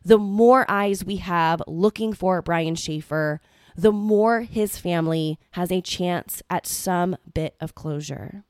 the 0.05 0.19
more 0.19 0.65
eyes 0.69 1.05
we 1.05 1.17
have 1.17 1.63
looking 1.67 2.13
for 2.13 2.41
Brian 2.43 2.75
Shaffer, 2.75 3.41
the 3.77 3.93
more 3.93 4.43
his 4.43 4.77
family 4.79 5.39
has 5.53 5.71
a 5.73 5.81
chance 5.81 6.43
at 6.51 6.67
some 6.67 7.17
bit 7.33 7.57
of 7.61 7.75
closure. 7.75 8.45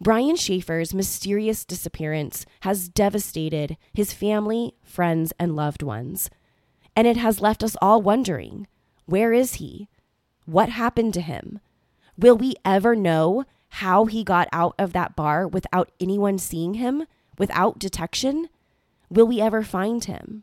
Brian 0.00 0.36
Shaffer's 0.36 0.94
mysterious 0.94 1.64
disappearance 1.64 2.46
has 2.60 2.88
devastated 2.88 3.76
his 3.92 4.12
family, 4.12 4.74
friends, 4.82 5.32
and 5.40 5.56
loved 5.56 5.82
ones. 5.82 6.30
And 6.98 7.06
it 7.06 7.16
has 7.16 7.40
left 7.40 7.62
us 7.62 7.76
all 7.80 8.02
wondering 8.02 8.66
where 9.06 9.32
is 9.32 9.54
he? 9.54 9.86
What 10.46 10.70
happened 10.70 11.14
to 11.14 11.20
him? 11.20 11.60
Will 12.18 12.36
we 12.36 12.56
ever 12.64 12.96
know 12.96 13.44
how 13.68 14.06
he 14.06 14.24
got 14.24 14.48
out 14.52 14.74
of 14.80 14.92
that 14.94 15.14
bar 15.14 15.46
without 15.46 15.92
anyone 16.00 16.38
seeing 16.38 16.74
him, 16.74 17.04
without 17.38 17.78
detection? 17.78 18.48
Will 19.08 19.28
we 19.28 19.40
ever 19.40 19.62
find 19.62 20.06
him? 20.06 20.42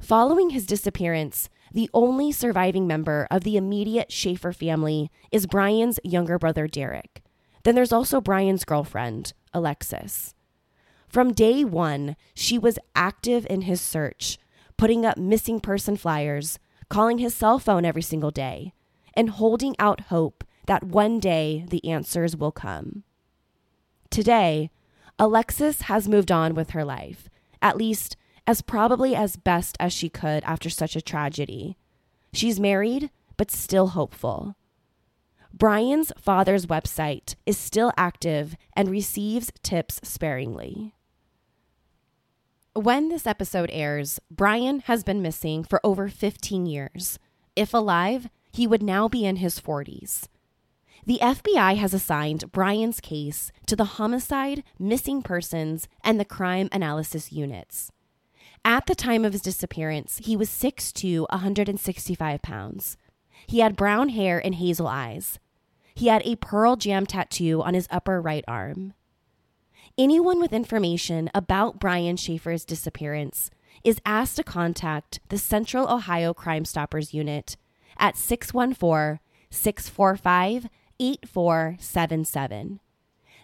Following 0.00 0.50
his 0.50 0.66
disappearance, 0.66 1.48
the 1.72 1.88
only 1.94 2.32
surviving 2.32 2.88
member 2.88 3.28
of 3.30 3.44
the 3.44 3.56
immediate 3.56 4.10
Shaffer 4.10 4.52
family 4.52 5.12
is 5.30 5.46
Brian's 5.46 6.00
younger 6.02 6.40
brother, 6.40 6.66
Derek. 6.66 7.22
Then 7.62 7.76
there's 7.76 7.92
also 7.92 8.20
Brian's 8.20 8.64
girlfriend, 8.64 9.32
Alexis. 9.54 10.34
From 11.06 11.32
day 11.32 11.64
one, 11.64 12.16
she 12.34 12.58
was 12.58 12.80
active 12.96 13.46
in 13.48 13.62
his 13.62 13.80
search, 13.80 14.36
putting 14.80 15.04
up 15.04 15.18
missing 15.18 15.60
person 15.60 15.94
flyers, 15.94 16.58
calling 16.88 17.18
his 17.18 17.34
cell 17.34 17.58
phone 17.58 17.84
every 17.84 18.00
single 18.00 18.30
day, 18.30 18.72
and 19.12 19.28
holding 19.28 19.76
out 19.78 20.08
hope 20.08 20.42
that 20.64 20.82
one 20.82 21.20
day 21.20 21.66
the 21.68 21.84
answers 21.84 22.34
will 22.34 22.50
come. 22.50 23.04
Today, 24.08 24.70
Alexis 25.18 25.82
has 25.82 26.08
moved 26.08 26.32
on 26.32 26.54
with 26.54 26.70
her 26.70 26.82
life, 26.82 27.28
at 27.60 27.76
least 27.76 28.16
as 28.46 28.62
probably 28.62 29.14
as 29.14 29.36
best 29.36 29.76
as 29.78 29.92
she 29.92 30.08
could 30.08 30.42
after 30.44 30.70
such 30.70 30.96
a 30.96 31.02
tragedy. 31.02 31.76
She's 32.32 32.58
married, 32.58 33.10
but 33.36 33.50
still 33.50 33.88
hopeful. 33.88 34.56
Brian's 35.52 36.10
father's 36.16 36.64
website 36.64 37.34
is 37.44 37.58
still 37.58 37.92
active 37.98 38.56
and 38.74 38.88
receives 38.88 39.52
tips 39.62 40.00
sparingly. 40.02 40.94
When 42.74 43.08
this 43.08 43.26
episode 43.26 43.68
airs, 43.72 44.20
Brian 44.30 44.78
has 44.80 45.02
been 45.02 45.20
missing 45.20 45.64
for 45.64 45.80
over 45.82 46.08
15 46.08 46.66
years. 46.66 47.18
If 47.56 47.74
alive, 47.74 48.28
he 48.52 48.64
would 48.64 48.80
now 48.80 49.08
be 49.08 49.24
in 49.24 49.36
his 49.36 49.58
40s. 49.58 50.28
The 51.04 51.18
FBI 51.20 51.76
has 51.78 51.92
assigned 51.92 52.52
Brian's 52.52 53.00
case 53.00 53.50
to 53.66 53.74
the 53.74 53.96
homicide, 53.98 54.62
missing 54.78 55.20
persons, 55.20 55.88
and 56.04 56.20
the 56.20 56.24
crime 56.24 56.68
analysis 56.70 57.32
units. 57.32 57.90
At 58.64 58.86
the 58.86 58.94
time 58.94 59.24
of 59.24 59.32
his 59.32 59.42
disappearance, 59.42 60.20
he 60.22 60.36
was 60.36 60.48
6'2, 60.48 61.26
165 61.28 62.40
pounds. 62.40 62.96
He 63.48 63.58
had 63.58 63.74
brown 63.74 64.10
hair 64.10 64.38
and 64.38 64.54
hazel 64.54 64.86
eyes. 64.86 65.40
He 65.96 66.06
had 66.06 66.22
a 66.24 66.36
pearl 66.36 66.76
jam 66.76 67.04
tattoo 67.04 67.62
on 67.62 67.74
his 67.74 67.88
upper 67.90 68.20
right 68.20 68.44
arm. 68.46 68.94
Anyone 70.00 70.40
with 70.40 70.54
information 70.54 71.28
about 71.34 71.78
Brian 71.78 72.16
Shaffer's 72.16 72.64
disappearance 72.64 73.50
is 73.84 74.00
asked 74.06 74.36
to 74.36 74.42
contact 74.42 75.20
the 75.28 75.36
Central 75.36 75.86
Ohio 75.92 76.32
Crime 76.32 76.64
Stoppers 76.64 77.12
Unit 77.12 77.58
at 77.98 78.16
614 78.16 79.20
645 79.50 80.70
8477 80.98 82.80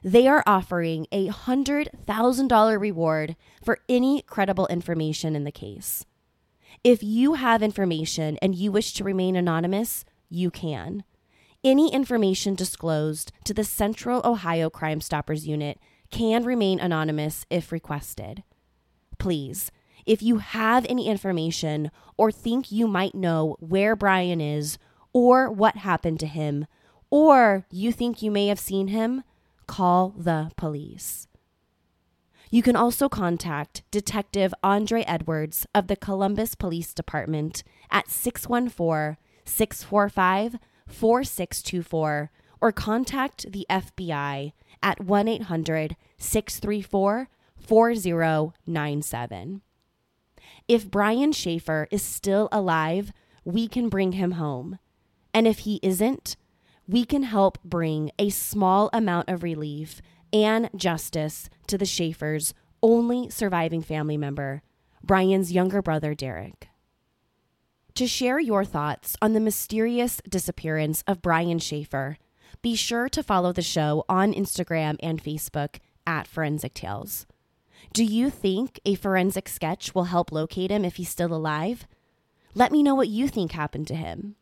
they 0.02 0.26
are 0.26 0.42
offering 0.46 1.07
a 1.12 1.28
$100,000 1.28 2.80
reward 2.80 3.36
for 3.62 3.78
any 3.86 4.22
credible 4.22 4.66
information 4.68 5.36
in 5.36 5.44
the 5.44 5.52
case. 5.52 6.07
If 6.82 7.02
you 7.02 7.34
have 7.34 7.62
information 7.62 8.38
and 8.40 8.54
you 8.54 8.72
wish 8.72 8.94
to 8.94 9.04
remain 9.04 9.36
anonymous, 9.36 10.07
you 10.30 10.50
can. 10.50 11.04
Any 11.64 11.92
information 11.92 12.54
disclosed 12.54 13.32
to 13.44 13.52
the 13.52 13.64
Central 13.64 14.22
Ohio 14.24 14.70
Crime 14.70 15.02
Stoppers 15.02 15.46
Unit 15.46 15.78
can 16.11 16.44
remain 16.44 16.80
anonymous 16.80 17.46
if 17.50 17.72
requested. 17.72 18.42
Please, 19.18 19.70
if 20.04 20.22
you 20.22 20.38
have 20.38 20.86
any 20.88 21.09
information 21.09 21.90
or 22.16 22.30
think 22.30 22.70
you 22.70 22.86
might 22.86 23.14
know 23.14 23.57
where 23.61 23.96
Brian 23.96 24.40
is 24.40 24.78
or 25.12 25.50
what 25.50 25.76
happened 25.76 26.20
to 26.20 26.26
him, 26.26 26.66
or 27.11 27.66
you 27.70 27.92
think 27.92 28.22
you 28.22 28.30
may 28.30 28.48
have 28.48 28.59
seen 28.59 28.88
him, 28.88 29.24
call 29.66 30.11
the 30.11 30.50
police. 30.57 31.26
You 32.50 32.62
can 32.62 32.76
also 32.76 33.09
contact 33.09 33.82
Detective 33.90 34.54
Andre 34.62 35.02
Edwards 35.02 35.66
of 35.74 35.88
the 35.88 35.96
Columbus 35.96 36.54
Police 36.54 36.94
Department 36.94 37.64
at 37.90 38.09
614 38.09 39.16
645 39.44 40.59
4624 40.88 42.30
or 42.66 42.72
contact 42.72 43.52
the 43.52 43.64
FBI 43.70 44.52
at 44.82 45.00
1 45.00 45.28
800 45.28 45.96
634 46.18 47.28
4097. 47.56 49.62
If 50.66 50.90
Brian 50.90 51.30
Shaffer 51.30 51.86
is 51.92 52.02
still 52.02 52.48
alive, 52.50 53.12
we 53.44 53.68
can 53.68 53.88
bring 53.88 54.12
him 54.12 54.32
home. 54.32 54.80
And 55.32 55.46
if 55.46 55.60
he 55.60 55.78
isn't, 55.80 56.36
we 56.88 57.04
can 57.04 57.22
help 57.22 57.62
bring 57.62 58.10
a 58.18 58.30
small 58.30 58.90
amount 58.92 59.28
of 59.28 59.44
relief 59.44 60.02
and 60.32 60.68
justice 60.74 61.48
to 61.68 61.78
the 61.78 61.86
Shaffers' 61.86 62.52
only 62.82 63.30
surviving 63.30 63.82
family 63.82 64.16
member, 64.16 64.62
Brian's 65.04 65.52
younger 65.52 65.82
brother, 65.82 66.16
Derek. 66.16 66.66
To 67.94 68.08
share 68.08 68.40
your 68.40 68.64
thoughts 68.64 69.16
on 69.22 69.34
the 69.34 69.40
mysterious 69.40 70.20
disappearance 70.28 71.04
of 71.06 71.22
Brian 71.22 71.60
Shaffer, 71.60 72.18
be 72.62 72.74
sure 72.74 73.09
to 73.09 73.22
follow 73.22 73.53
the 73.53 73.62
show 73.62 74.05
on 74.09 74.32
Instagram 74.32 74.97
and 75.01 75.22
Facebook 75.22 75.76
at 76.07 76.26
Forensic 76.26 76.74
Tales. 76.74 77.26
Do 77.92 78.05
you 78.05 78.30
think 78.30 78.80
a 78.84 78.94
forensic 78.94 79.49
sketch 79.49 79.94
will 79.94 80.05
help 80.05 80.32
locate 80.32 80.70
him 80.70 80.84
if 80.84 80.97
he's 80.97 81.09
still 81.09 81.34
alive? 81.34 81.86
Let 82.55 82.72
me 82.72 82.82
know 82.82 82.94
what 82.94 83.09
you 83.09 83.28
think 83.28 83.53
happened 83.53 83.86
to 83.88 83.94
him. 83.94 84.36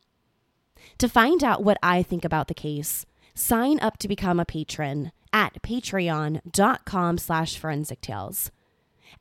To 0.98 1.08
find 1.08 1.42
out 1.42 1.64
what 1.64 1.78
I 1.82 2.02
think 2.02 2.24
about 2.24 2.48
the 2.48 2.54
case, 2.54 3.06
sign 3.34 3.80
up 3.80 3.98
to 3.98 4.08
become 4.08 4.38
a 4.38 4.44
patron 4.44 5.12
at 5.32 5.60
patreon.com 5.62 7.18
slash 7.18 7.58
forensic 7.58 8.00
tales. 8.00 8.50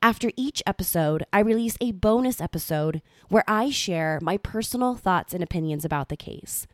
After 0.01 0.31
each 0.35 0.61
episode, 0.65 1.23
I 1.31 1.39
release 1.39 1.77
a 1.79 1.91
bonus 1.91 2.41
episode 2.41 3.01
where 3.29 3.43
I 3.47 3.69
share 3.69 4.19
my 4.21 4.37
personal 4.37 4.95
thoughts 4.95 5.33
and 5.33 5.43
opinions 5.43 5.85
about 5.85 6.09
the 6.09 6.17
case. 6.17 6.67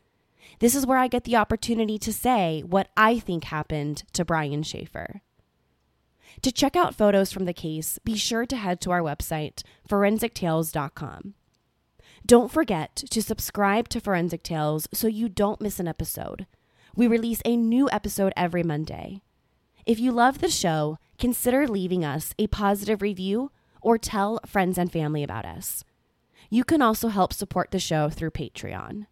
This 0.58 0.74
is 0.74 0.86
where 0.86 0.98
I 0.98 1.08
get 1.08 1.24
the 1.24 1.36
opportunity 1.36 1.98
to 1.98 2.12
say 2.12 2.62
what 2.66 2.88
I 2.96 3.18
think 3.18 3.44
happened 3.44 4.02
to 4.12 4.24
Brian 4.24 4.62
Shaffer. 4.62 5.22
To 6.42 6.52
check 6.52 6.76
out 6.76 6.94
photos 6.94 7.32
from 7.32 7.44
the 7.44 7.52
case, 7.52 7.98
be 8.04 8.16
sure 8.16 8.46
to 8.46 8.56
head 8.56 8.80
to 8.82 8.90
our 8.90 9.00
website, 9.00 9.62
forensictales.com. 9.88 11.34
Don't 12.26 12.50
forget 12.50 12.96
to 12.96 13.22
subscribe 13.22 13.88
to 13.88 14.00
Forensic 14.00 14.42
Tales 14.42 14.88
so 14.92 15.06
you 15.06 15.28
don't 15.28 15.60
miss 15.60 15.80
an 15.80 15.88
episode. 15.88 16.46
We 16.94 17.06
release 17.06 17.40
a 17.44 17.56
new 17.56 17.88
episode 17.90 18.32
every 18.36 18.62
Monday. 18.62 19.22
If 19.86 19.98
you 19.98 20.12
love 20.12 20.38
the 20.38 20.50
show, 20.50 20.98
consider 21.18 21.66
leaving 21.66 22.04
us 22.04 22.34
a 22.38 22.46
positive 22.48 23.02
review 23.02 23.50
or 23.80 23.96
tell 23.98 24.40
friends 24.46 24.76
and 24.76 24.92
family 24.92 25.22
about 25.22 25.46
us. 25.46 25.84
You 26.50 26.64
can 26.64 26.82
also 26.82 27.08
help 27.08 27.32
support 27.32 27.70
the 27.70 27.78
show 27.78 28.10
through 28.10 28.32
Patreon. 28.32 29.06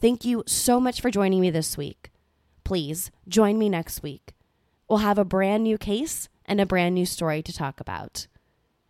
Thank 0.00 0.24
you 0.24 0.42
so 0.46 0.80
much 0.80 1.02
for 1.02 1.10
joining 1.10 1.42
me 1.42 1.50
this 1.50 1.76
week. 1.76 2.10
Please 2.64 3.10
join 3.28 3.58
me 3.58 3.68
next 3.68 4.02
week. 4.02 4.32
We'll 4.88 5.00
have 5.00 5.18
a 5.18 5.26
brand 5.26 5.64
new 5.64 5.76
case 5.76 6.30
and 6.46 6.58
a 6.58 6.64
brand 6.64 6.94
new 6.94 7.04
story 7.04 7.42
to 7.42 7.52
talk 7.52 7.80
about. 7.80 8.26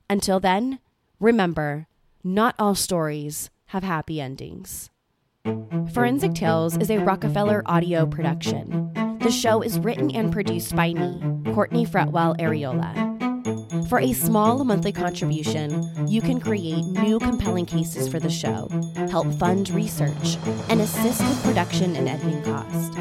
Until 0.09 0.39
then, 0.39 0.79
remember 1.19 1.89
not 2.23 2.55
all 2.61 2.77
stories 2.77 3.51
have 3.67 3.83
happy 3.83 4.21
endings. 4.21 4.91
Forensic 5.93 6.35
Tales 6.35 6.77
is 6.77 6.91
a 6.91 6.99
Rockefeller 6.99 7.65
audio 7.67 8.07
production. 8.07 8.93
The 9.21 9.33
show 9.33 9.63
is 9.63 9.81
written 9.81 10.13
and 10.13 10.33
produced 10.33 10.77
by 10.77 10.95
me, 10.95 11.21
Courtney 11.53 11.87
Fretwell 11.87 12.39
Areola. 12.39 13.10
For 13.89 14.01
a 14.01 14.13
small 14.13 14.65
monthly 14.65 14.91
contribution, 14.91 16.09
you 16.09 16.21
can 16.21 16.41
create 16.41 16.85
new 16.87 17.21
compelling 17.21 17.67
cases 17.67 18.09
for 18.09 18.19
the 18.19 18.31
show, 18.31 18.69
help 19.11 19.33
fund 19.35 19.71
research, 19.71 20.39
and 20.69 20.81
assist 20.81 21.21
with 21.21 21.43
production 21.45 21.95
and 21.95 22.09
editing 22.09 22.43
costs. 22.43 22.97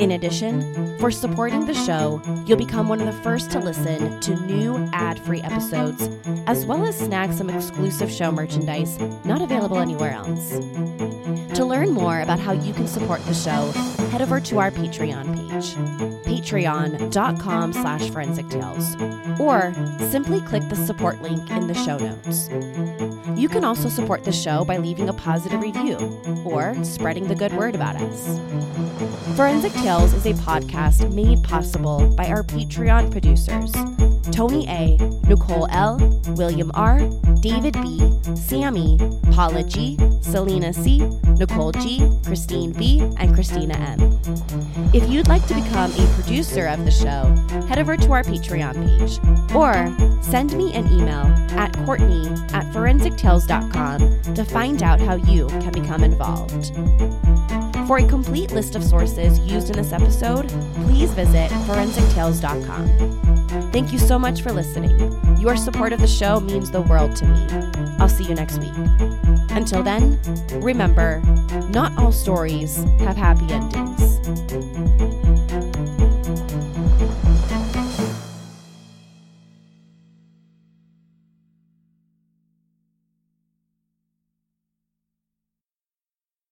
In 0.00 0.12
addition, 0.12 0.98
for 0.98 1.10
supporting 1.10 1.66
the 1.66 1.74
show, 1.74 2.22
you'll 2.46 2.56
become 2.56 2.88
one 2.88 3.00
of 3.00 3.06
the 3.06 3.22
first 3.22 3.50
to 3.50 3.58
listen 3.58 4.18
to 4.20 4.46
new 4.46 4.88
ad 4.94 5.18
free 5.20 5.42
episodes, 5.42 6.08
as 6.46 6.64
well 6.64 6.86
as 6.86 6.98
snag 6.98 7.32
some 7.32 7.50
exclusive 7.50 8.10
show 8.10 8.32
merchandise 8.32 8.98
not 9.24 9.42
available 9.42 9.78
anywhere 9.78 10.12
else. 10.12 10.54
To 11.54 11.64
learn 11.64 11.92
more 11.92 12.20
about 12.20 12.40
how 12.40 12.50
you 12.50 12.72
can 12.72 12.88
support 12.88 13.24
the 13.26 13.32
show, 13.32 13.70
head 14.10 14.20
over 14.20 14.40
to 14.40 14.58
our 14.58 14.72
Patreon 14.72 15.36
page, 15.36 15.74
patreon.com 16.24 17.72
slash 17.72 18.10
forensic 18.10 18.48
tales, 18.48 18.96
or 19.38 19.72
simply 20.10 20.40
click 20.40 20.68
the 20.68 20.74
support 20.74 21.22
link 21.22 21.48
in 21.52 21.68
the 21.68 21.74
show 21.74 21.96
notes. 21.96 22.48
You 23.38 23.48
can 23.48 23.62
also 23.62 23.88
support 23.88 24.24
the 24.24 24.32
show 24.32 24.64
by 24.64 24.78
leaving 24.78 25.08
a 25.08 25.12
positive 25.12 25.60
review 25.60 25.96
or 26.44 26.74
spreading 26.84 27.28
the 27.28 27.36
good 27.36 27.52
word 27.52 27.76
about 27.76 27.96
us. 27.96 28.40
Forensic 29.36 29.72
Tales 29.74 30.12
is 30.12 30.26
a 30.26 30.32
podcast 30.34 31.12
made 31.14 31.42
possible 31.44 32.08
by 32.16 32.26
our 32.26 32.42
Patreon 32.42 33.12
producers 33.12 33.72
Tony 34.32 34.66
A, 34.68 34.96
Nicole 35.26 35.66
L, 35.70 35.98
William 36.36 36.70
R, 36.74 37.00
David 37.40 37.74
B, 37.82 38.12
Sammy, 38.34 38.98
Paula 39.32 39.62
G, 39.62 39.98
Selena 40.20 40.72
C, 40.72 40.98
Nicole 41.38 41.72
G, 41.72 42.10
Christine 42.24 42.72
B, 42.72 43.00
and 43.18 43.34
Christina 43.34 43.74
M. 43.74 44.18
If 44.92 45.08
you'd 45.08 45.28
like 45.28 45.46
to 45.46 45.54
become 45.54 45.92
a 45.92 46.06
producer 46.14 46.66
of 46.66 46.84
the 46.84 46.90
show, 46.90 47.34
head 47.66 47.78
over 47.78 47.96
to 47.96 48.12
our 48.12 48.22
Patreon 48.22 48.74
page 48.86 49.18
or 49.54 49.94
send 50.22 50.56
me 50.56 50.72
an 50.72 50.86
email 50.88 51.26
at 51.58 51.74
Courtney 51.84 52.28
at 52.52 52.64
forensictales.com 52.72 54.34
to 54.34 54.44
find 54.44 54.82
out 54.82 55.00
how 55.00 55.16
you 55.16 55.46
can 55.48 55.72
become 55.72 56.04
involved. 56.04 56.72
For 57.86 57.98
a 57.98 58.06
complete 58.06 58.52
list 58.52 58.76
of 58.76 58.82
sources 58.82 59.38
used 59.40 59.68
in 59.68 59.76
this 59.76 59.92
episode, 59.92 60.48
please 60.86 61.12
visit 61.12 61.50
forensictales.com. 61.66 63.63
Thank 63.74 63.92
you 63.92 63.98
so 63.98 64.20
much 64.20 64.42
for 64.42 64.52
listening. 64.52 64.96
Your 65.40 65.56
support 65.56 65.92
of 65.92 66.00
the 66.00 66.06
show 66.06 66.38
means 66.38 66.70
the 66.70 66.80
world 66.80 67.16
to 67.16 67.26
me. 67.26 67.44
I'll 67.98 68.08
see 68.08 68.22
you 68.22 68.36
next 68.36 68.58
week. 68.58 68.70
Until 69.50 69.82
then, 69.82 70.16
remember, 70.62 71.20
not 71.70 71.90
all 71.98 72.12
stories 72.12 72.76
have 73.00 73.16
happy 73.16 73.52
endings. 73.52 74.20